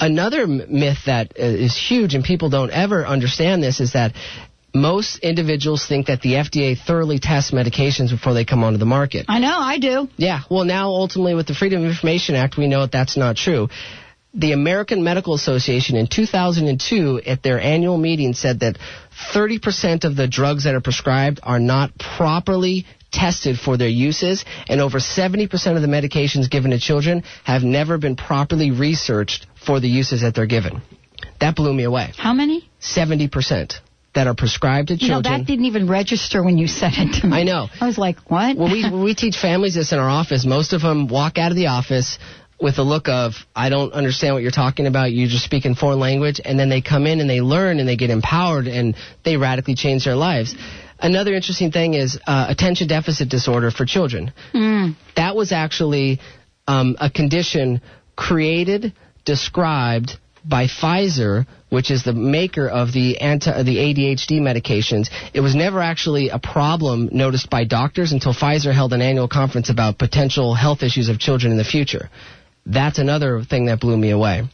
Another 0.00 0.46
myth 0.46 0.98
that 1.06 1.32
uh, 1.38 1.68
huge 1.88 2.14
and 2.14 2.24
people 2.24 2.50
don't 2.50 2.70
ever 2.70 3.06
understand 3.06 3.62
this 3.62 3.80
is 3.80 3.94
that 3.94 4.12
most 4.74 5.18
individuals 5.20 5.86
think 5.86 6.06
that 6.06 6.20
the 6.20 6.34
FDA 6.34 6.78
thoroughly 6.78 7.18
tests 7.18 7.50
medications 7.50 8.10
before 8.10 8.34
they 8.34 8.44
come 8.44 8.62
onto 8.62 8.78
the 8.78 8.86
market. 8.86 9.26
I 9.28 9.38
know, 9.38 9.56
I 9.58 9.78
do. 9.78 10.08
Yeah, 10.16 10.40
well, 10.50 10.64
now 10.64 10.88
ultimately 10.88 11.34
with 11.34 11.46
the 11.46 11.54
Freedom 11.54 11.82
of 11.82 11.90
Information 11.90 12.34
Act, 12.34 12.56
we 12.56 12.68
know 12.68 12.82
that 12.82 12.92
that's 12.92 13.16
not 13.16 13.36
true. 13.36 13.68
The 14.34 14.52
American 14.52 15.02
Medical 15.02 15.34
Association 15.34 15.96
in 15.96 16.06
2002 16.06 17.22
at 17.26 17.42
their 17.42 17.58
annual 17.60 17.96
meeting 17.96 18.34
said 18.34 18.60
that 18.60 18.78
30% 19.34 20.04
of 20.04 20.16
the 20.16 20.28
drugs 20.28 20.64
that 20.64 20.74
are 20.74 20.80
prescribed 20.80 21.40
are 21.42 21.58
not 21.58 21.92
properly 21.98 22.86
tested 23.10 23.58
for 23.58 23.78
their 23.78 23.88
uses, 23.88 24.44
and 24.68 24.80
over 24.80 24.98
70% 24.98 25.50
of 25.76 25.82
the 25.82 25.88
medications 25.88 26.50
given 26.50 26.72
to 26.72 26.78
children 26.78 27.22
have 27.44 27.62
never 27.62 27.96
been 27.96 28.16
properly 28.16 28.70
researched 28.70 29.46
for 29.64 29.80
the 29.80 29.88
uses 29.88 30.20
that 30.20 30.34
they're 30.34 30.46
given. 30.46 30.82
That 31.40 31.56
blew 31.56 31.72
me 31.72 31.84
away. 31.84 32.12
How 32.16 32.34
many? 32.34 32.68
70% 32.80 33.74
that 34.14 34.26
are 34.26 34.34
prescribed 34.34 34.88
to 34.88 34.94
You 34.94 35.08
know, 35.08 35.14
children. 35.14 35.40
that 35.40 35.46
didn't 35.46 35.66
even 35.66 35.88
register 35.88 36.42
when 36.42 36.58
you 36.58 36.66
said 36.66 36.92
it 36.96 37.20
to 37.20 37.26
me. 37.28 37.36
I 37.36 37.42
know. 37.44 37.68
I 37.80 37.86
was 37.86 37.98
like, 37.98 38.18
what? 38.30 38.56
Well, 38.56 38.70
we, 38.70 38.90
we 38.90 39.14
teach 39.14 39.36
families 39.36 39.74
this 39.74 39.92
in 39.92 39.98
our 39.98 40.08
office, 40.08 40.44
most 40.44 40.72
of 40.72 40.82
them 40.82 41.08
walk 41.08 41.38
out 41.38 41.50
of 41.50 41.56
the 41.56 41.68
office 41.68 42.18
with 42.60 42.78
a 42.78 42.82
look 42.82 43.08
of, 43.08 43.34
I 43.54 43.68
don't 43.68 43.92
understand 43.92 44.34
what 44.34 44.42
you're 44.42 44.50
talking 44.50 44.86
about. 44.86 45.12
You're 45.12 45.28
just 45.28 45.44
speaking 45.44 45.74
foreign 45.74 46.00
language. 46.00 46.40
And 46.44 46.58
then 46.58 46.68
they 46.68 46.80
come 46.80 47.06
in 47.06 47.20
and 47.20 47.30
they 47.30 47.40
learn 47.40 47.78
and 47.78 47.88
they 47.88 47.96
get 47.96 48.10
empowered 48.10 48.66
and 48.66 48.96
they 49.24 49.36
radically 49.36 49.74
change 49.74 50.04
their 50.04 50.16
lives. 50.16 50.54
Another 51.00 51.32
interesting 51.32 51.70
thing 51.70 51.94
is 51.94 52.18
uh, 52.26 52.46
attention 52.48 52.88
deficit 52.88 53.28
disorder 53.28 53.70
for 53.70 53.84
children. 53.84 54.32
Mm. 54.52 54.96
That 55.14 55.36
was 55.36 55.52
actually 55.52 56.18
um, 56.66 56.96
a 57.00 57.08
condition 57.08 57.80
created, 58.16 58.92
described 59.24 60.18
by 60.44 60.66
Pfizer, 60.66 61.46
which 61.68 61.90
is 61.90 62.02
the 62.02 62.12
maker 62.12 62.66
of 62.66 62.92
the 62.92 63.18
anti 63.18 63.62
the 63.62 63.76
ADHD 63.76 64.40
medications. 64.40 65.08
It 65.34 65.40
was 65.40 65.54
never 65.54 65.80
actually 65.80 66.30
a 66.30 66.38
problem 66.38 67.10
noticed 67.12 67.50
by 67.50 67.64
doctors 67.64 68.12
until 68.12 68.32
Pfizer 68.32 68.72
held 68.72 68.92
an 68.92 69.02
annual 69.02 69.28
conference 69.28 69.68
about 69.70 69.98
potential 69.98 70.54
health 70.54 70.82
issues 70.82 71.08
of 71.08 71.18
children 71.18 71.52
in 71.52 71.58
the 71.58 71.64
future. 71.64 72.08
That's 72.68 72.98
another 72.98 73.42
thing 73.42 73.64
that 73.66 73.80
blew 73.80 73.96
me 73.96 74.10
away. 74.10 74.46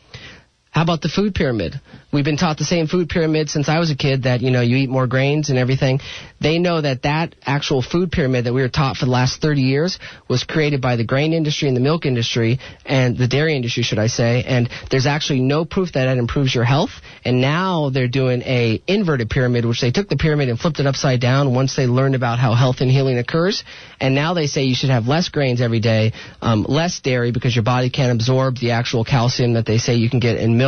How 0.75 0.83
about 0.83 1.03
the 1.03 1.09
food 1.09 1.37
pyramid? 1.37 1.81
We've 2.13 2.25
been 2.25 2.37
taught 2.37 2.59
the 2.59 2.65
same 2.65 2.89
food 2.89 3.09
pyramid 3.09 3.49
since 3.49 3.69
I 3.69 3.79
was 3.79 3.93
a 3.93 3.95
kid 3.97 4.25
that, 4.25 4.41
you 4.41 4.51
know, 4.51 4.61
you 4.61 4.77
eat 4.77 4.91
more 4.91 5.07
grains 5.07 5.49
and 5.51 5.57
everything. 5.57 6.01
They 6.41 6.59
know 6.59 6.81
that 6.81 7.03
that 7.03 7.37
actual 7.45 7.81
food 7.81 8.11
pyramid 8.11 8.47
that 8.47 8.53
we 8.53 8.61
were 8.61 8.69
taught 8.69 8.97
for 8.97 9.05
the 9.05 9.11
last 9.13 9.41
30 9.41 9.61
years 9.61 10.01
was 10.29 10.43
created 10.43 10.81
by 10.81 10.97
the 10.97 11.05
grain 11.05 11.33
industry 11.33 11.69
and 11.69 11.77
the 11.77 11.81
milk 11.81 12.07
industry 12.07 12.59
and 12.85 13.17
the 13.17 13.29
dairy 13.29 13.55
industry, 13.55 13.85
should 13.85 14.01
I 14.01 14.09
say. 14.09 14.43
And 14.45 14.69
there's 14.91 15.07
actually 15.07 15.41
no 15.43 15.65
proof 15.65 15.93
that 15.93 16.07
that 16.07 16.19
improves 16.19 16.53
your 16.53 16.65
health. 16.65 16.91
And 17.25 17.41
now 17.41 17.91
they're 17.91 18.09
doing 18.09 18.43
a 18.43 18.83
inverted 18.89 19.31
pyramid, 19.31 19.65
which 19.65 19.81
they 19.81 19.93
took 19.93 20.09
the 20.09 20.17
pyramid 20.17 20.49
and 20.49 20.59
flipped 20.59 20.81
it 20.81 20.87
upside 20.87 21.21
down 21.21 21.55
once 21.55 21.77
they 21.77 21.87
learned 21.87 22.17
about 22.17 22.41
how 22.41 22.55
health 22.55 22.81
and 22.81 22.91
healing 22.91 23.19
occurs. 23.19 23.63
And 24.01 24.15
now 24.15 24.35
they 24.35 24.49
say 24.49 24.65
you 24.65 24.75
should 24.75 24.91
have 24.91 25.07
less 25.07 25.29
grains 25.29 25.61
every 25.61 25.81
day, 25.81 26.13
um, 26.43 26.65
less 26.69 26.99
dairy 26.99 27.31
because 27.31 27.55
your 27.55 27.65
body 27.65 27.91
can't 27.91 28.13
absorb 28.13 28.59
the 28.59 28.73
actual 28.73 29.05
calcium 29.05 29.55
that 29.55 29.67
they 29.67 29.79
say 29.79 29.95
you 29.95 30.11
can 30.11 30.19
get 30.21 30.37
in 30.37 30.59
milk. 30.59 30.64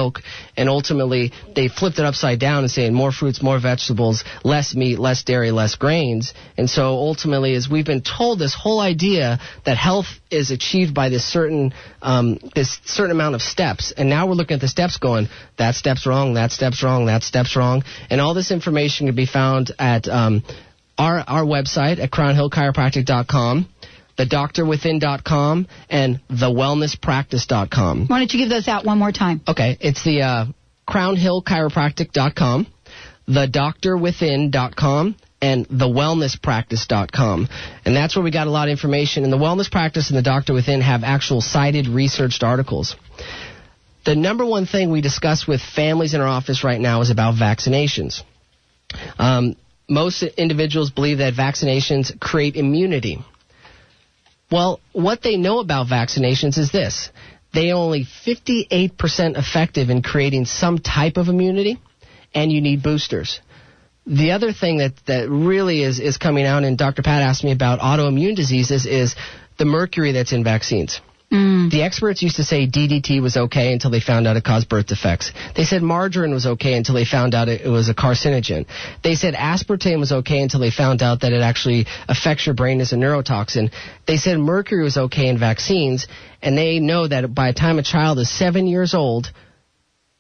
And 0.57 0.69
ultimately, 0.69 1.33
they 1.55 1.69
flipped 1.69 1.99
it 1.99 2.05
upside 2.05 2.39
down 2.39 2.59
and 2.65 2.71
saying 2.71 2.95
more 2.95 3.13
fruits, 3.13 3.43
more 3.43 3.59
vegetables, 3.59 4.25
less 4.45 4.75
meat, 4.75 4.99
less 4.99 5.23
dairy, 5.23 5.51
less 5.51 5.75
grains. 5.75 6.35
And 6.57 6.69
so 6.69 6.95
ultimately, 6.95 7.55
as 7.55 7.69
we've 7.69 7.85
been 7.85 8.03
told 8.03 8.39
this 8.39 8.55
whole 8.55 8.81
idea 8.81 9.39
that 9.65 9.77
health 9.77 10.07
is 10.31 10.51
achieved 10.51 10.95
by 10.95 11.09
this 11.09 11.25
certain 11.25 11.73
um, 12.03 12.39
this 12.55 12.79
certain 12.85 13.13
amount 13.13 13.35
of 13.35 13.43
steps, 13.43 13.93
and 13.97 14.09
now 14.09 14.27
we're 14.27 14.35
looking 14.35 14.55
at 14.55 14.61
the 14.61 14.69
steps 14.69 14.99
going, 14.99 15.29
that 15.57 15.75
step's 15.75 16.07
wrong, 16.07 16.35
that 16.35 16.53
step's 16.53 16.83
wrong, 16.83 17.07
that 17.07 17.23
step's 17.23 17.57
wrong, 17.57 17.83
and 18.11 18.21
all 18.21 18.35
this 18.35 18.51
information 18.51 19.07
can 19.07 19.17
be 19.17 19.27
found 19.27 19.73
at 19.79 20.09
um, 20.09 20.43
our 20.99 21.19
our 21.27 21.45
website 21.45 21.99
at 21.99 22.11
crownhillchiropractic.com 22.11 23.69
thedoctorwithin.com 24.19 25.67
and 25.91 26.21
thewellnesspractice.com. 26.31 28.07
Why 28.07 28.19
don't 28.19 28.33
you 28.33 28.39
give 28.39 28.49
those 28.49 28.69
out 28.69 28.85
one 28.85 28.99
more 28.99 29.13
time? 29.13 29.41
Okay, 29.47 29.77
it's 29.81 30.05
the 30.05 30.23
uh, 30.23 30.47
crownhillchiropractic.com, 30.89 32.67
thedoctorwithin.com, 33.29 35.17
and 35.41 35.69
thewellnesspractice.com. 35.69 37.49
And 37.85 37.97
that's 37.97 38.17
where 38.17 38.23
we 38.23 38.31
got 38.31 38.47
a 38.47 38.51
lot 38.51 38.69
of 38.69 38.73
information. 38.73 39.25
And 39.25 39.33
the 39.33 39.39
Wellness 39.39 39.71
Practice 39.71 40.09
and 40.09 40.19
the 40.19 40.23
Doctor 40.23 40.55
Within 40.55 40.81
have 40.81 41.05
actual 41.05 41.41
cited 41.41 41.89
researched 41.89 42.43
articles. 42.43 42.97
The 44.05 44.15
number 44.15 44.47
one 44.47 44.67
thing 44.67 44.91
we 44.91 45.01
discuss 45.01 45.47
with 45.47 45.61
families 45.61 46.15
in 46.15 46.21
our 46.21 46.29
office 46.29 46.63
right 46.63 46.81
now 46.81 47.01
is 47.01 47.11
about 47.11 47.35
vaccinations. 47.35 48.23
Um, 49.19 49.57
most 49.89 50.23
individuals 50.23 50.91
believe 50.91 51.19
that 51.19 51.35
vaccinations 51.35 52.19
create 52.19 52.57
immunity. 52.57 53.19
Well, 54.51 54.81
what 54.93 55.23
they 55.23 55.37
know 55.37 55.59
about 55.59 55.89
vaccinations 55.89 56.57
is 56.59 56.71
this. 56.71 57.11
They 57.53 57.73
only 57.73 58.05
58% 58.05 59.37
effective 59.37 59.91
in 59.91 60.03
creating 60.03 60.45
some 60.45 60.79
type 60.79 61.17
of 61.17 61.29
immunity, 61.29 61.81
and 62.35 62.53
you 62.53 62.61
need 62.61 62.83
boosters. 62.83 63.41
The 64.07 64.33
other 64.33 64.53
thing 64.53 64.79
that, 64.79 64.93
that 65.07 65.29
really 65.29 65.83
is, 65.83 65.99
is 65.99 66.17
coming 66.17 66.47
out, 66.47 66.63
and 66.65 66.79
Dr. 66.79 67.03
Pat 67.03 67.23
asked 67.23 67.43
me 67.43 67.51
about 67.51 67.81
autoimmune 67.81 68.37
diseases, 68.37 68.87
is 68.87 69.17
the 69.59 69.65
mercury 69.65 70.13
that's 70.13 70.33
in 70.33 70.45
vaccines. 70.45 71.01
Mm. 71.33 71.71
The 71.71 71.83
experts 71.83 72.23
used 72.23 72.37
to 72.37 72.45
say 72.45 72.69
DDT 72.69 73.21
was 73.21 73.37
okay 73.37 73.73
until 73.73 73.91
they 73.91 74.01
found 74.01 74.29
out 74.29 74.37
it 74.37 74.45
caused 74.45 74.69
birth 74.69 74.87
defects. 74.87 75.33
They 75.57 75.65
said 75.65 75.83
margarine 75.83 76.33
was 76.33 76.47
okay 76.47 76.75
until 76.75 76.95
they 76.95 77.05
found 77.05 77.35
out 77.35 77.49
it, 77.49 77.63
it 77.63 77.69
was 77.69 77.89
a 77.89 77.95
carcinogen. 77.95 78.67
They 79.03 79.17
said 79.17 79.35
aspartame 79.35 79.99
was 79.99 80.13
okay 80.13 80.41
until 80.41 80.61
they 80.61 80.71
found 80.71 81.03
out 81.03 81.23
that 81.23 81.33
it 81.33 81.41
actually 81.41 81.87
affects 82.09 82.47
your 82.47 82.55
brain 82.55 82.81
as 82.81 82.93
a 82.93 82.97
neurotoxin. 82.97 83.73
They 84.07 84.19
said 84.19 84.39
mercury 84.39 84.85
was 84.85 84.97
okay 84.97 85.27
in 85.27 85.37
vaccines, 85.37 86.07
and 86.43 86.57
they 86.57 86.79
know 86.79 87.09
that 87.09 87.35
by 87.35 87.51
the 87.51 87.59
time 87.59 87.81
a 87.81 87.83
child 87.83 88.21
is 88.21 88.31
seven 88.31 88.69
years 88.69 88.95
old, 88.95 89.33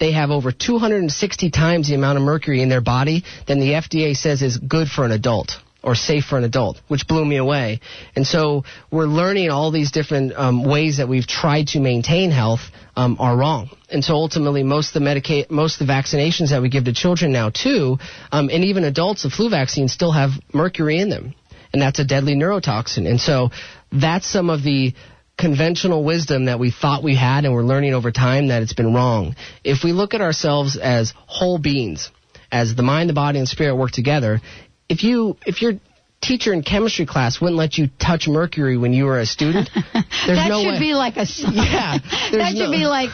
they 0.00 0.10
have 0.10 0.30
over 0.30 0.50
260 0.50 1.50
times 1.52 1.88
the 1.88 1.94
amount 1.94 2.18
of 2.18 2.24
mercury 2.24 2.62
in 2.62 2.68
their 2.68 2.80
body 2.80 3.22
than 3.46 3.60
the 3.60 3.70
FDA 3.70 4.16
says 4.16 4.42
is 4.42 4.58
good 4.58 4.88
for 4.88 5.04
an 5.04 5.12
adult 5.12 5.52
or 5.86 5.94
safe 5.94 6.24
for 6.24 6.36
an 6.36 6.42
adult, 6.42 6.80
which 6.88 7.06
blew 7.06 7.24
me 7.24 7.36
away. 7.36 7.80
And 8.16 8.26
so 8.26 8.64
we're 8.90 9.06
learning 9.06 9.50
all 9.50 9.70
these 9.70 9.92
different 9.92 10.32
um, 10.36 10.64
ways 10.64 10.96
that 10.96 11.08
we've 11.08 11.26
tried 11.26 11.68
to 11.68 11.80
maintain 11.80 12.32
health 12.32 12.60
um, 12.96 13.16
are 13.20 13.36
wrong. 13.36 13.70
And 13.88 14.04
so 14.04 14.14
ultimately, 14.14 14.64
most 14.64 14.88
of 14.88 14.94
the 14.94 15.00
medica- 15.00 15.46
most 15.48 15.80
of 15.80 15.86
the 15.86 15.92
vaccinations 15.92 16.50
that 16.50 16.60
we 16.60 16.68
give 16.68 16.86
to 16.86 16.92
children 16.92 17.30
now 17.30 17.50
too, 17.50 17.98
um, 18.32 18.50
and 18.52 18.64
even 18.64 18.82
adults, 18.82 19.22
the 19.22 19.30
flu 19.30 19.48
vaccines 19.48 19.92
still 19.92 20.10
have 20.10 20.30
mercury 20.52 20.98
in 20.98 21.08
them, 21.08 21.34
and 21.72 21.80
that's 21.80 22.00
a 22.00 22.04
deadly 22.04 22.34
neurotoxin. 22.34 23.08
And 23.08 23.20
so 23.20 23.50
that's 23.92 24.26
some 24.26 24.50
of 24.50 24.64
the 24.64 24.92
conventional 25.38 26.02
wisdom 26.02 26.46
that 26.46 26.58
we 26.58 26.72
thought 26.72 27.04
we 27.04 27.14
had 27.14 27.44
and 27.44 27.54
we're 27.54 27.62
learning 27.62 27.94
over 27.94 28.10
time 28.10 28.48
that 28.48 28.62
it's 28.62 28.72
been 28.72 28.92
wrong. 28.92 29.36
If 29.62 29.84
we 29.84 29.92
look 29.92 30.14
at 30.14 30.20
ourselves 30.20 30.76
as 30.76 31.12
whole 31.26 31.58
beings, 31.58 32.10
as 32.50 32.74
the 32.74 32.82
mind, 32.82 33.10
the 33.10 33.14
body, 33.14 33.38
and 33.38 33.48
spirit 33.48 33.76
work 33.76 33.90
together, 33.90 34.40
if 34.88 35.02
you 35.02 35.36
if 35.46 35.62
your 35.62 35.74
teacher 36.22 36.52
in 36.52 36.62
chemistry 36.62 37.06
class 37.06 37.40
wouldn't 37.40 37.58
let 37.58 37.76
you 37.78 37.88
touch 38.00 38.26
mercury 38.28 38.76
when 38.76 38.92
you 38.92 39.04
were 39.04 39.18
a 39.18 39.26
student, 39.26 39.70
there's 39.74 39.94
no 39.94 40.32
way 40.32 40.34
that 40.36 40.48
no 40.48 40.62
should 40.62 40.72
way. 40.72 40.78
be 40.80 40.94
like 40.94 41.16
a. 41.16 41.26
Yeah, 41.52 41.98
that 41.98 42.28
there's 42.32 42.48
should 42.50 42.58
no- 42.58 42.70
be 42.72 42.86
like 42.86 43.10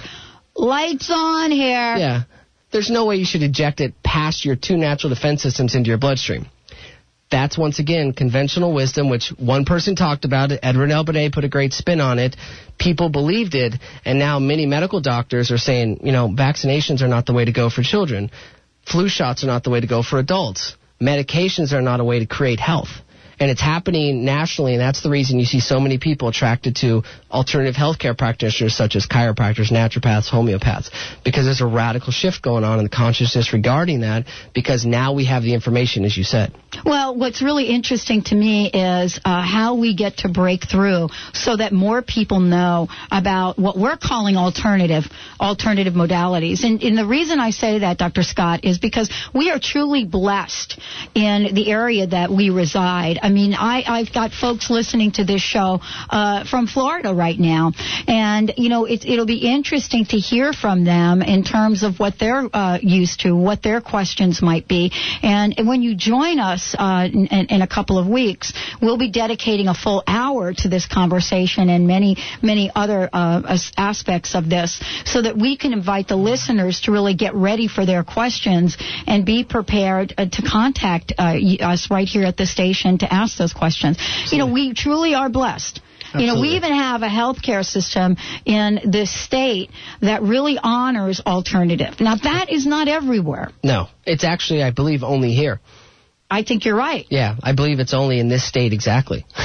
lights 0.54 1.10
on 1.10 1.50
here. 1.50 1.96
Yeah. 1.96 2.22
There's 2.72 2.90
no 2.90 3.04
way 3.04 3.16
you 3.16 3.26
should 3.26 3.42
eject 3.42 3.80
it 3.80 3.92
past 4.02 4.46
your 4.46 4.56
two 4.56 4.78
natural 4.78 5.12
defense 5.12 5.42
systems 5.42 5.74
into 5.74 5.88
your 5.88 5.98
bloodstream. 5.98 6.46
That's 7.30 7.56
once 7.58 7.78
again 7.78 8.12
conventional 8.14 8.72
wisdom, 8.74 9.10
which 9.10 9.28
one 9.38 9.66
person 9.66 9.94
talked 9.94 10.24
about. 10.24 10.50
Edward 10.62 10.90
L. 10.90 11.04
Put 11.04 11.44
a 11.44 11.48
great 11.50 11.72
spin 11.74 12.00
on 12.00 12.18
it. 12.18 12.34
People 12.78 13.10
believed 13.10 13.54
it, 13.54 13.74
and 14.06 14.18
now 14.18 14.38
many 14.38 14.64
medical 14.64 15.00
doctors 15.00 15.50
are 15.50 15.58
saying, 15.58 16.00
you 16.02 16.12
know, 16.12 16.28
vaccinations 16.28 17.02
are 17.02 17.08
not 17.08 17.26
the 17.26 17.32
way 17.34 17.44
to 17.44 17.52
go 17.52 17.68
for 17.68 17.82
children. 17.82 18.30
Flu 18.86 19.08
shots 19.08 19.44
are 19.44 19.48
not 19.48 19.64
the 19.64 19.70
way 19.70 19.80
to 19.80 19.86
go 19.86 20.02
for 20.02 20.18
adults. 20.18 20.76
Medications 21.02 21.72
are 21.72 21.82
not 21.82 21.98
a 21.98 22.04
way 22.04 22.20
to 22.20 22.26
create 22.26 22.60
health. 22.60 23.02
And 23.42 23.50
it's 23.50 23.60
happening 23.60 24.24
nationally, 24.24 24.74
and 24.74 24.80
that's 24.80 25.02
the 25.02 25.10
reason 25.10 25.40
you 25.40 25.46
see 25.46 25.58
so 25.58 25.80
many 25.80 25.98
people 25.98 26.28
attracted 26.28 26.76
to 26.76 27.02
alternative 27.28 27.74
healthcare 27.74 28.16
practitioners 28.16 28.76
such 28.76 28.94
as 28.94 29.08
chiropractors, 29.08 29.72
naturopaths, 29.72 30.30
homeopaths, 30.30 30.90
because 31.24 31.46
there's 31.46 31.60
a 31.60 31.66
radical 31.66 32.12
shift 32.12 32.40
going 32.40 32.62
on 32.62 32.78
in 32.78 32.84
the 32.84 32.88
consciousness 32.88 33.52
regarding 33.52 34.02
that, 34.02 34.26
because 34.54 34.86
now 34.86 35.12
we 35.12 35.24
have 35.24 35.42
the 35.42 35.54
information, 35.54 36.04
as 36.04 36.16
you 36.16 36.22
said. 36.22 36.54
Well, 36.86 37.16
what's 37.16 37.42
really 37.42 37.66
interesting 37.66 38.22
to 38.26 38.34
me 38.36 38.70
is 38.72 39.18
uh, 39.24 39.42
how 39.42 39.74
we 39.74 39.96
get 39.96 40.18
to 40.18 40.28
break 40.28 40.68
through 40.70 41.08
so 41.34 41.56
that 41.56 41.72
more 41.72 42.00
people 42.00 42.38
know 42.38 42.86
about 43.10 43.58
what 43.58 43.76
we're 43.76 43.98
calling 43.98 44.36
alternative 44.36 45.02
alternative 45.40 45.94
modalities. 45.94 46.62
And, 46.62 46.80
and 46.80 46.96
the 46.96 47.06
reason 47.06 47.40
I 47.40 47.50
say 47.50 47.80
that, 47.80 47.98
Dr. 47.98 48.22
Scott, 48.22 48.64
is 48.64 48.78
because 48.78 49.10
we 49.34 49.50
are 49.50 49.58
truly 49.58 50.04
blessed 50.04 50.78
in 51.16 51.54
the 51.54 51.72
area 51.72 52.06
that 52.06 52.30
we 52.30 52.50
reside. 52.50 53.18
I 53.20 53.30
mean, 53.32 53.54
I, 53.54 53.82
I've 53.86 54.12
got 54.12 54.32
folks 54.32 54.70
listening 54.70 55.12
to 55.12 55.24
this 55.24 55.42
show 55.42 55.80
uh, 55.82 56.44
from 56.44 56.66
Florida 56.66 57.14
right 57.14 57.38
now, 57.38 57.72
and 58.06 58.52
you 58.56 58.68
know, 58.68 58.84
it, 58.84 59.04
it'll 59.04 59.26
be 59.26 59.50
interesting 59.52 60.04
to 60.06 60.18
hear 60.18 60.52
from 60.52 60.84
them 60.84 61.22
in 61.22 61.42
terms 61.44 61.82
of 61.82 61.98
what 61.98 62.18
they're 62.18 62.48
uh, 62.52 62.78
used 62.82 63.20
to, 63.20 63.34
what 63.34 63.62
their 63.62 63.80
questions 63.80 64.40
might 64.42 64.68
be, 64.68 64.92
and, 65.22 65.54
when 65.62 65.80
you 65.82 65.94
join 65.94 66.40
us 66.40 66.74
uh, 66.76 67.08
in, 67.12 67.26
in 67.26 67.62
a 67.62 67.68
couple 67.68 67.96
of 67.96 68.08
weeks, 68.08 68.52
we'll 68.82 68.98
be 68.98 69.10
dedicating 69.10 69.68
a 69.68 69.74
full 69.74 70.02
hour 70.06 70.52
to 70.52 70.68
this 70.68 70.86
conversation 70.86 71.68
and 71.68 71.86
many, 71.86 72.16
many 72.42 72.70
other 72.74 73.08
uh, 73.12 73.56
aspects 73.76 74.34
of 74.34 74.50
this, 74.50 74.80
so 75.04 75.22
that 75.22 75.36
we 75.36 75.56
can 75.56 75.72
invite 75.72 76.08
the 76.08 76.16
listeners 76.16 76.80
to 76.80 76.92
really 76.92 77.14
get 77.14 77.34
ready 77.34 77.68
for 77.68 77.86
their 77.86 78.02
questions 78.02 78.76
and 79.06 79.24
be 79.24 79.44
prepared 79.44 80.12
uh, 80.18 80.26
to 80.26 80.42
contact 80.42 81.12
uh, 81.18 81.34
us 81.60 81.88
right 81.90 82.08
here 82.08 82.24
at 82.24 82.36
the 82.36 82.46
station 82.46 82.98
to 82.98 83.12
ask 83.12 83.21
those 83.38 83.52
questions. 83.52 83.98
You 84.30 84.38
know, 84.38 84.46
we 84.46 84.74
truly 84.74 85.14
are 85.14 85.28
blessed. 85.28 85.80
Absolutely. 86.14 86.26
You 86.26 86.34
know, 86.34 86.40
we 86.42 86.48
even 86.56 86.72
have 86.72 87.02
a 87.02 87.08
healthcare 87.08 87.64
system 87.64 88.16
in 88.44 88.80
this 88.84 89.10
state 89.10 89.70
that 90.02 90.22
really 90.22 90.58
honors 90.62 91.22
alternative. 91.24 92.00
Now, 92.00 92.16
that 92.16 92.50
is 92.50 92.66
not 92.66 92.86
everywhere. 92.86 93.50
No, 93.64 93.88
it's 94.04 94.24
actually, 94.24 94.62
I 94.62 94.72
believe, 94.72 95.04
only 95.04 95.32
here. 95.32 95.60
I 96.30 96.42
think 96.42 96.64
you're 96.64 96.76
right. 96.76 97.06
Yeah, 97.08 97.36
I 97.42 97.52
believe 97.52 97.78
it's 97.78 97.94
only 97.94 98.18
in 98.18 98.28
this 98.28 98.46
state 98.46 98.72
exactly. 98.72 99.24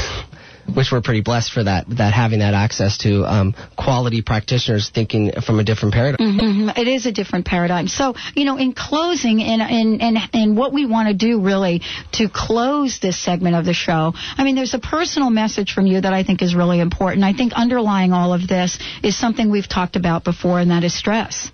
which 0.73 0.91
we're 0.91 1.01
pretty 1.01 1.21
blessed 1.21 1.51
for 1.51 1.63
that 1.63 1.85
that 1.89 2.13
having 2.13 2.39
that 2.39 2.53
access 2.53 2.97
to 2.99 3.23
um, 3.25 3.55
quality 3.75 4.21
practitioners 4.21 4.89
thinking 4.89 5.31
from 5.45 5.59
a 5.59 5.63
different 5.63 5.93
paradigm. 5.93 6.39
Mm-hmm. 6.39 6.69
It 6.79 6.87
is 6.87 7.05
a 7.05 7.11
different 7.11 7.45
paradigm. 7.45 7.87
So 7.87 8.15
you 8.35 8.45
know, 8.45 8.57
in 8.57 8.73
closing, 8.73 9.41
and 9.41 9.61
and 9.61 10.01
and 10.01 10.17
and 10.33 10.57
what 10.57 10.73
we 10.73 10.85
want 10.85 11.07
to 11.09 11.13
do 11.13 11.41
really 11.41 11.81
to 12.13 12.29
close 12.29 12.99
this 12.99 13.17
segment 13.17 13.55
of 13.55 13.65
the 13.65 13.73
show, 13.73 14.13
I 14.37 14.43
mean, 14.43 14.55
there's 14.55 14.73
a 14.73 14.79
personal 14.79 15.29
message 15.29 15.73
from 15.73 15.87
you 15.87 16.01
that 16.01 16.13
I 16.13 16.23
think 16.23 16.41
is 16.41 16.55
really 16.55 16.79
important. 16.79 17.23
I 17.23 17.33
think 17.33 17.53
underlying 17.53 18.13
all 18.13 18.33
of 18.33 18.47
this 18.47 18.79
is 19.03 19.17
something 19.17 19.49
we've 19.49 19.69
talked 19.69 19.95
about 19.95 20.23
before, 20.23 20.59
and 20.59 20.71
that 20.71 20.83
is 20.83 20.93
stress. 20.93 21.51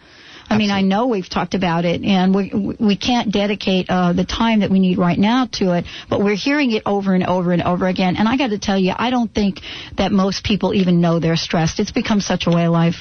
I 0.49 0.57
mean, 0.57 0.71
I 0.71 0.81
know 0.81 1.07
we've 1.07 1.29
talked 1.29 1.53
about 1.53 1.85
it, 1.85 2.03
and 2.03 2.33
we 2.35 2.75
we 2.79 2.97
can't 2.97 3.31
dedicate 3.31 3.87
uh, 3.89 4.13
the 4.13 4.25
time 4.25 4.59
that 4.59 4.69
we 4.69 4.79
need 4.79 4.97
right 4.97 5.17
now 5.17 5.47
to 5.53 5.73
it, 5.73 5.85
but 6.09 6.23
we're 6.23 6.35
hearing 6.35 6.71
it 6.71 6.83
over 6.85 7.13
and 7.13 7.25
over 7.25 7.51
and 7.51 7.61
over 7.61 7.87
again. 7.87 8.15
And 8.17 8.27
I 8.27 8.37
got 8.37 8.49
to 8.49 8.59
tell 8.59 8.77
you, 8.77 8.93
I 8.95 9.09
don't 9.09 9.33
think 9.33 9.59
that 9.97 10.11
most 10.11 10.43
people 10.43 10.73
even 10.73 11.01
know 11.01 11.19
they're 11.19 11.35
stressed. 11.35 11.79
It's 11.79 11.91
become 11.91 12.19
such 12.19 12.45
a 12.47 12.51
way 12.51 12.65
of 12.65 12.71
life. 12.71 12.95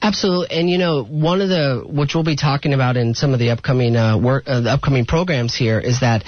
Absolutely, 0.00 0.56
and 0.56 0.70
you 0.70 0.78
know, 0.78 1.04
one 1.04 1.40
of 1.40 1.48
the 1.48 1.84
which 1.86 2.14
we'll 2.14 2.24
be 2.24 2.36
talking 2.36 2.72
about 2.72 2.96
in 2.96 3.14
some 3.14 3.32
of 3.32 3.38
the 3.38 3.50
upcoming 3.50 3.96
uh, 3.96 4.18
work, 4.18 4.44
uh, 4.46 4.60
the 4.60 4.70
upcoming 4.70 5.06
programs 5.06 5.56
here 5.56 5.80
is 5.80 6.00
that 6.00 6.24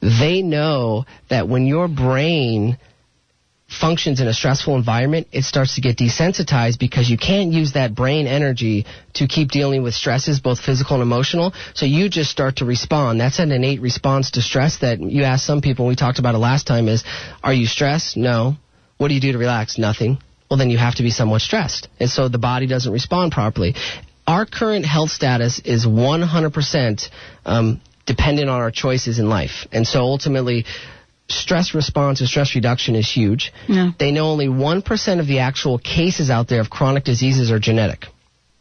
they 0.00 0.42
know 0.42 1.04
that 1.28 1.48
when 1.48 1.66
your 1.66 1.88
brain 1.88 2.78
functions 3.70 4.20
in 4.20 4.26
a 4.26 4.32
stressful 4.32 4.74
environment, 4.74 5.28
it 5.32 5.44
starts 5.44 5.76
to 5.76 5.80
get 5.80 5.96
desensitized 5.96 6.78
because 6.78 7.08
you 7.08 7.16
can't 7.16 7.52
use 7.52 7.74
that 7.74 7.94
brain 7.94 8.26
energy 8.26 8.84
to 9.14 9.28
keep 9.28 9.50
dealing 9.50 9.82
with 9.82 9.94
stresses, 9.94 10.40
both 10.40 10.58
physical 10.58 10.96
and 10.96 11.02
emotional. 11.02 11.52
So 11.74 11.86
you 11.86 12.08
just 12.08 12.30
start 12.30 12.56
to 12.56 12.64
respond. 12.64 13.20
That's 13.20 13.38
an 13.38 13.52
innate 13.52 13.80
response 13.80 14.32
to 14.32 14.42
stress 14.42 14.78
that 14.78 15.00
you 15.00 15.22
ask 15.22 15.46
some 15.46 15.60
people, 15.60 15.86
we 15.86 15.94
talked 15.94 16.18
about 16.18 16.34
it 16.34 16.38
last 16.38 16.66
time, 16.66 16.88
is, 16.88 17.04
are 17.42 17.54
you 17.54 17.66
stressed? 17.66 18.16
No. 18.16 18.56
What 18.98 19.08
do 19.08 19.14
you 19.14 19.20
do 19.20 19.32
to 19.32 19.38
relax? 19.38 19.78
Nothing. 19.78 20.18
Well, 20.50 20.58
then 20.58 20.70
you 20.70 20.78
have 20.78 20.96
to 20.96 21.02
be 21.02 21.10
somewhat 21.10 21.42
stressed. 21.42 21.88
And 22.00 22.10
so 22.10 22.28
the 22.28 22.38
body 22.38 22.66
doesn't 22.66 22.92
respond 22.92 23.30
properly. 23.32 23.76
Our 24.26 24.46
current 24.46 24.84
health 24.84 25.10
status 25.10 25.60
is 25.60 25.86
100% 25.86 27.08
um, 27.46 27.80
dependent 28.04 28.50
on 28.50 28.60
our 28.60 28.70
choices 28.72 29.18
in 29.18 29.28
life. 29.28 29.66
And 29.70 29.86
so 29.86 30.00
ultimately, 30.00 30.64
stress 31.30 31.74
response 31.74 32.20
and 32.20 32.28
stress 32.28 32.54
reduction 32.54 32.94
is 32.94 33.10
huge. 33.10 33.52
They 33.98 34.12
know 34.12 34.30
only 34.30 34.48
1% 34.48 35.20
of 35.20 35.26
the 35.26 35.40
actual 35.40 35.78
cases 35.78 36.30
out 36.30 36.48
there 36.48 36.60
of 36.60 36.70
chronic 36.70 37.04
diseases 37.04 37.50
are 37.50 37.58
genetic. 37.58 38.06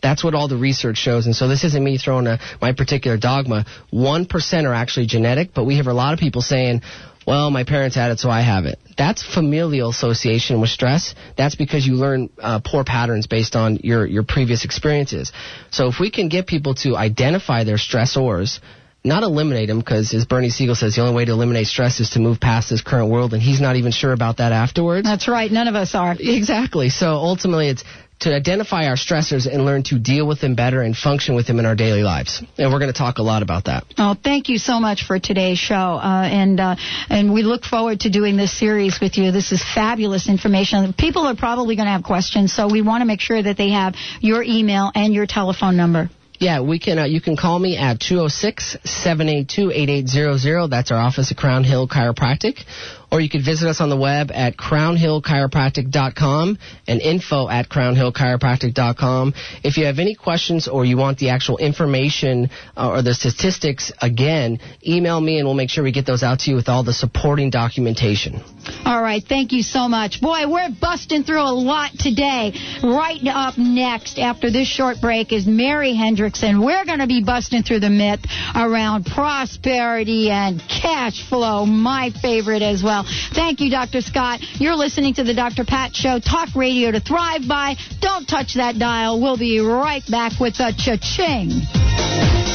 That's 0.02 0.24
what 0.24 0.34
all 0.34 0.48
the 0.48 0.58
research 0.58 0.98
shows. 0.98 1.26
And 1.26 1.36
so 1.36 1.48
this 1.48 1.64
isn't 1.64 1.84
me 1.84 1.98
throwing 1.98 2.28
a, 2.28 2.40
my 2.62 2.74
particular 2.74 3.18
dogma. 3.18 3.66
1% 3.92 4.64
are 4.66 4.74
actually 4.74 5.08
genetic, 5.08 5.54
but 5.54 5.66
we 5.66 5.78
have 5.78 5.88
a 5.88 5.94
lot 5.94 6.14
of 6.14 6.20
people 6.20 6.42
saying, 6.42 6.82
well, 7.28 7.52
my 7.52 7.64
parents 7.64 7.96
had 7.96 8.12
it, 8.12 8.20
so 8.20 8.30
I 8.30 8.42
have 8.42 8.66
it. 8.66 8.80
That's 8.98 9.24
familial 9.24 9.90
association 9.90 10.62
with 10.62 10.70
stress. 10.70 11.14
That's 11.38 11.56
because 11.56 11.86
you 11.86 11.94
learn 11.94 12.30
uh, 12.42 12.60
poor 12.64 12.84
patterns 12.84 13.28
based 13.28 13.56
on 13.56 13.80
your, 13.84 14.06
your 14.08 14.24
previous 14.24 14.66
experiences. 14.66 15.32
So 15.70 15.90
if 15.90 16.00
we 16.00 16.10
can 16.10 16.30
get 16.30 16.48
people 16.48 16.76
to 16.76 16.96
identify 16.96 17.66
their 17.66 17.76
stressors, 17.76 18.60
not 19.04 19.24
eliminate 19.24 19.68
them 19.68 19.80
because, 19.80 20.14
as 20.14 20.26
Bernie 20.26 20.50
Siegel 20.50 20.76
says, 20.76 20.96
the 20.96 21.02
only 21.02 21.16
way 21.16 21.26
to 21.26 21.32
eliminate 21.32 21.68
stress 21.68 22.00
is 22.00 22.12
to 22.12 22.20
move 22.20 22.40
past 22.40 22.70
this 22.70 22.82
current 22.82 23.10
world, 23.10 23.34
and 23.34 23.42
he's 23.42 23.62
not 23.62 23.76
even 23.76 23.92
sure 23.92 24.12
about 24.12 24.38
that 24.38 24.52
afterwards. 24.52 25.06
That's 25.06 25.28
right. 25.28 25.52
None 25.52 25.68
of 25.68 25.76
us 25.76 25.96
are. 25.96 26.16
Exactly. 26.20 26.90
So 26.90 27.12
ultimately, 27.12 27.70
it's 27.70 27.84
to 28.20 28.36
identify 28.36 28.88
our 28.88 28.96
stressors 28.96 29.48
and 29.52 29.64
learn 29.64 29.84
to 29.84 29.98
deal 29.98 30.28
with 30.28 30.42
them 30.42 30.54
better 30.54 30.82
and 30.82 30.96
function 30.96 31.36
with 31.36 31.48
them 31.48 31.58
in 31.58 31.66
our 31.66 31.76
daily 31.76 32.04
lives. 32.04 32.44
And 32.58 32.72
we're 32.72 32.80
going 32.80 32.92
to 32.92 32.98
talk 32.98 33.18
a 33.18 33.24
lot 33.24 33.44
about 33.44 33.66
that. 33.66 33.86
Oh, 33.98 34.16
thank 34.22 34.50
you 34.50 34.58
so 34.58 34.80
much 34.80 35.06
for 35.06 35.20
today's 35.20 35.58
show, 35.58 35.76
uh, 35.76 36.28
and 36.30 36.60
uh, 36.60 36.76
and 37.10 37.34
we 37.34 37.44
look 37.44 37.64
forward 37.64 38.02
to 38.02 38.10
doing 38.10 38.36
this 38.36 38.58
series 38.58 39.00
with 39.00 39.18
you. 39.18 39.32
This 39.32 39.54
is 39.54 39.64
fabulous 39.64 40.28
information. 40.28 40.92
People 40.94 41.26
are 41.26 41.36
probably 41.36 41.78
going 41.78 41.86
to 41.86 41.92
have 41.92 42.04
questions, 42.04 42.54
so 42.54 42.68
we 42.70 42.82
want 42.82 43.02
to 43.02 43.06
make 43.06 43.22
sure 43.22 43.42
that 43.42 43.56
they 43.56 43.70
have 43.70 43.96
your 44.20 44.44
email 44.44 44.92
and 44.94 45.14
your 45.14 45.26
telephone 45.26 45.78
number. 45.78 46.10
Yeah, 46.40 46.62
we 46.62 46.80
can. 46.80 47.00
Uh, 47.00 47.04
you 47.04 47.20
can 47.20 47.36
call 47.36 47.60
me 47.60 47.76
at 47.78 48.00
206-782-8800. 48.00 50.70
That's 50.70 50.92
our 50.92 50.98
office 50.98 51.32
at 51.32 51.38
Crown 51.38 51.66
Hill 51.66 51.86
Chiropractic 51.88 52.64
or 53.12 53.20
you 53.20 53.30
could 53.30 53.44
visit 53.44 53.68
us 53.68 53.82
on 53.82 53.90
the 53.90 53.98
web 53.98 54.32
at 54.32 54.58
crownhillchiropractic.com 54.58 56.58
and 56.88 57.02
info 57.02 57.50
at 57.50 57.70
crownhillchiropractic.com. 57.70 59.34
If 59.64 59.78
you 59.78 59.86
have 59.86 60.00
any 60.00 60.16
questions 60.16 60.68
or 60.68 60.86
you 60.86 60.98
want 60.98 61.18
the 61.18 61.30
actual 61.30 61.58
information 61.58 62.50
uh, 62.78 62.90
or 62.90 63.02
the 63.02 63.14
statistics, 63.14 63.92
again, 64.02 64.60
email 64.88 65.20
me 65.20 65.40
and 65.40 65.48
we'll 65.48 65.56
make 65.56 65.70
sure 65.70 65.84
we 65.84 65.92
get 65.92 66.06
those 66.06 66.24
out 66.24 66.40
to 66.40 66.52
you 66.52 66.56
with 66.56 66.70
all 66.70 66.84
the 66.84 66.94
supporting 66.94 67.50
documentation. 67.50 68.42
All 68.86 69.02
right, 69.02 69.24
thank 69.28 69.52
you 69.52 69.64
so 69.64 69.88
much. 69.88 70.22
Boy, 70.22 70.48
we're 70.48 70.70
busting 70.80 71.24
through 71.24 71.42
a 71.42 71.52
lot 71.52 71.92
today. 71.98 72.54
Right 72.84 73.20
up 73.26 73.58
next, 73.58 74.20
after 74.20 74.52
this 74.52 74.68
short 74.68 74.98
break, 75.02 75.34
is 75.34 75.48
Mary 75.48 75.96
Hendrickson. 76.30 76.64
We're 76.64 76.86
going 76.86 77.00
to 77.00 77.08
be 77.08 77.24
busting 77.24 77.64
through 77.64 77.80
the 77.80 77.90
myth 77.90 78.22
around 78.56 79.06
prosperity 79.06 80.30
and 80.30 80.62
cash 80.62 81.28
flow, 81.28 81.66
my 81.66 82.12
favorite 82.22 82.62
as 82.62 82.84
well. 82.84 83.06
Thank 83.34 83.60
you, 83.62 83.70
Dr. 83.70 84.02
Scott. 84.02 84.40
You're 84.60 84.76
listening 84.76 85.14
to 85.16 85.24
the 85.24 85.34
Dr. 85.34 85.66
Pat 85.66 85.96
Show, 85.96 86.20
talk 86.20 86.50
radio 86.56 86.92
to 86.92 87.00
thrive 87.00 87.48
by. 87.48 87.76
Don't 88.02 88.28
touch 88.28 88.56
that 88.56 88.78
dial. 88.78 89.22
We'll 89.22 89.38
be 89.38 89.60
right 89.60 90.04
back 90.10 90.40
with 90.40 90.60
a 90.60 90.74
cha-ching. 90.76 92.49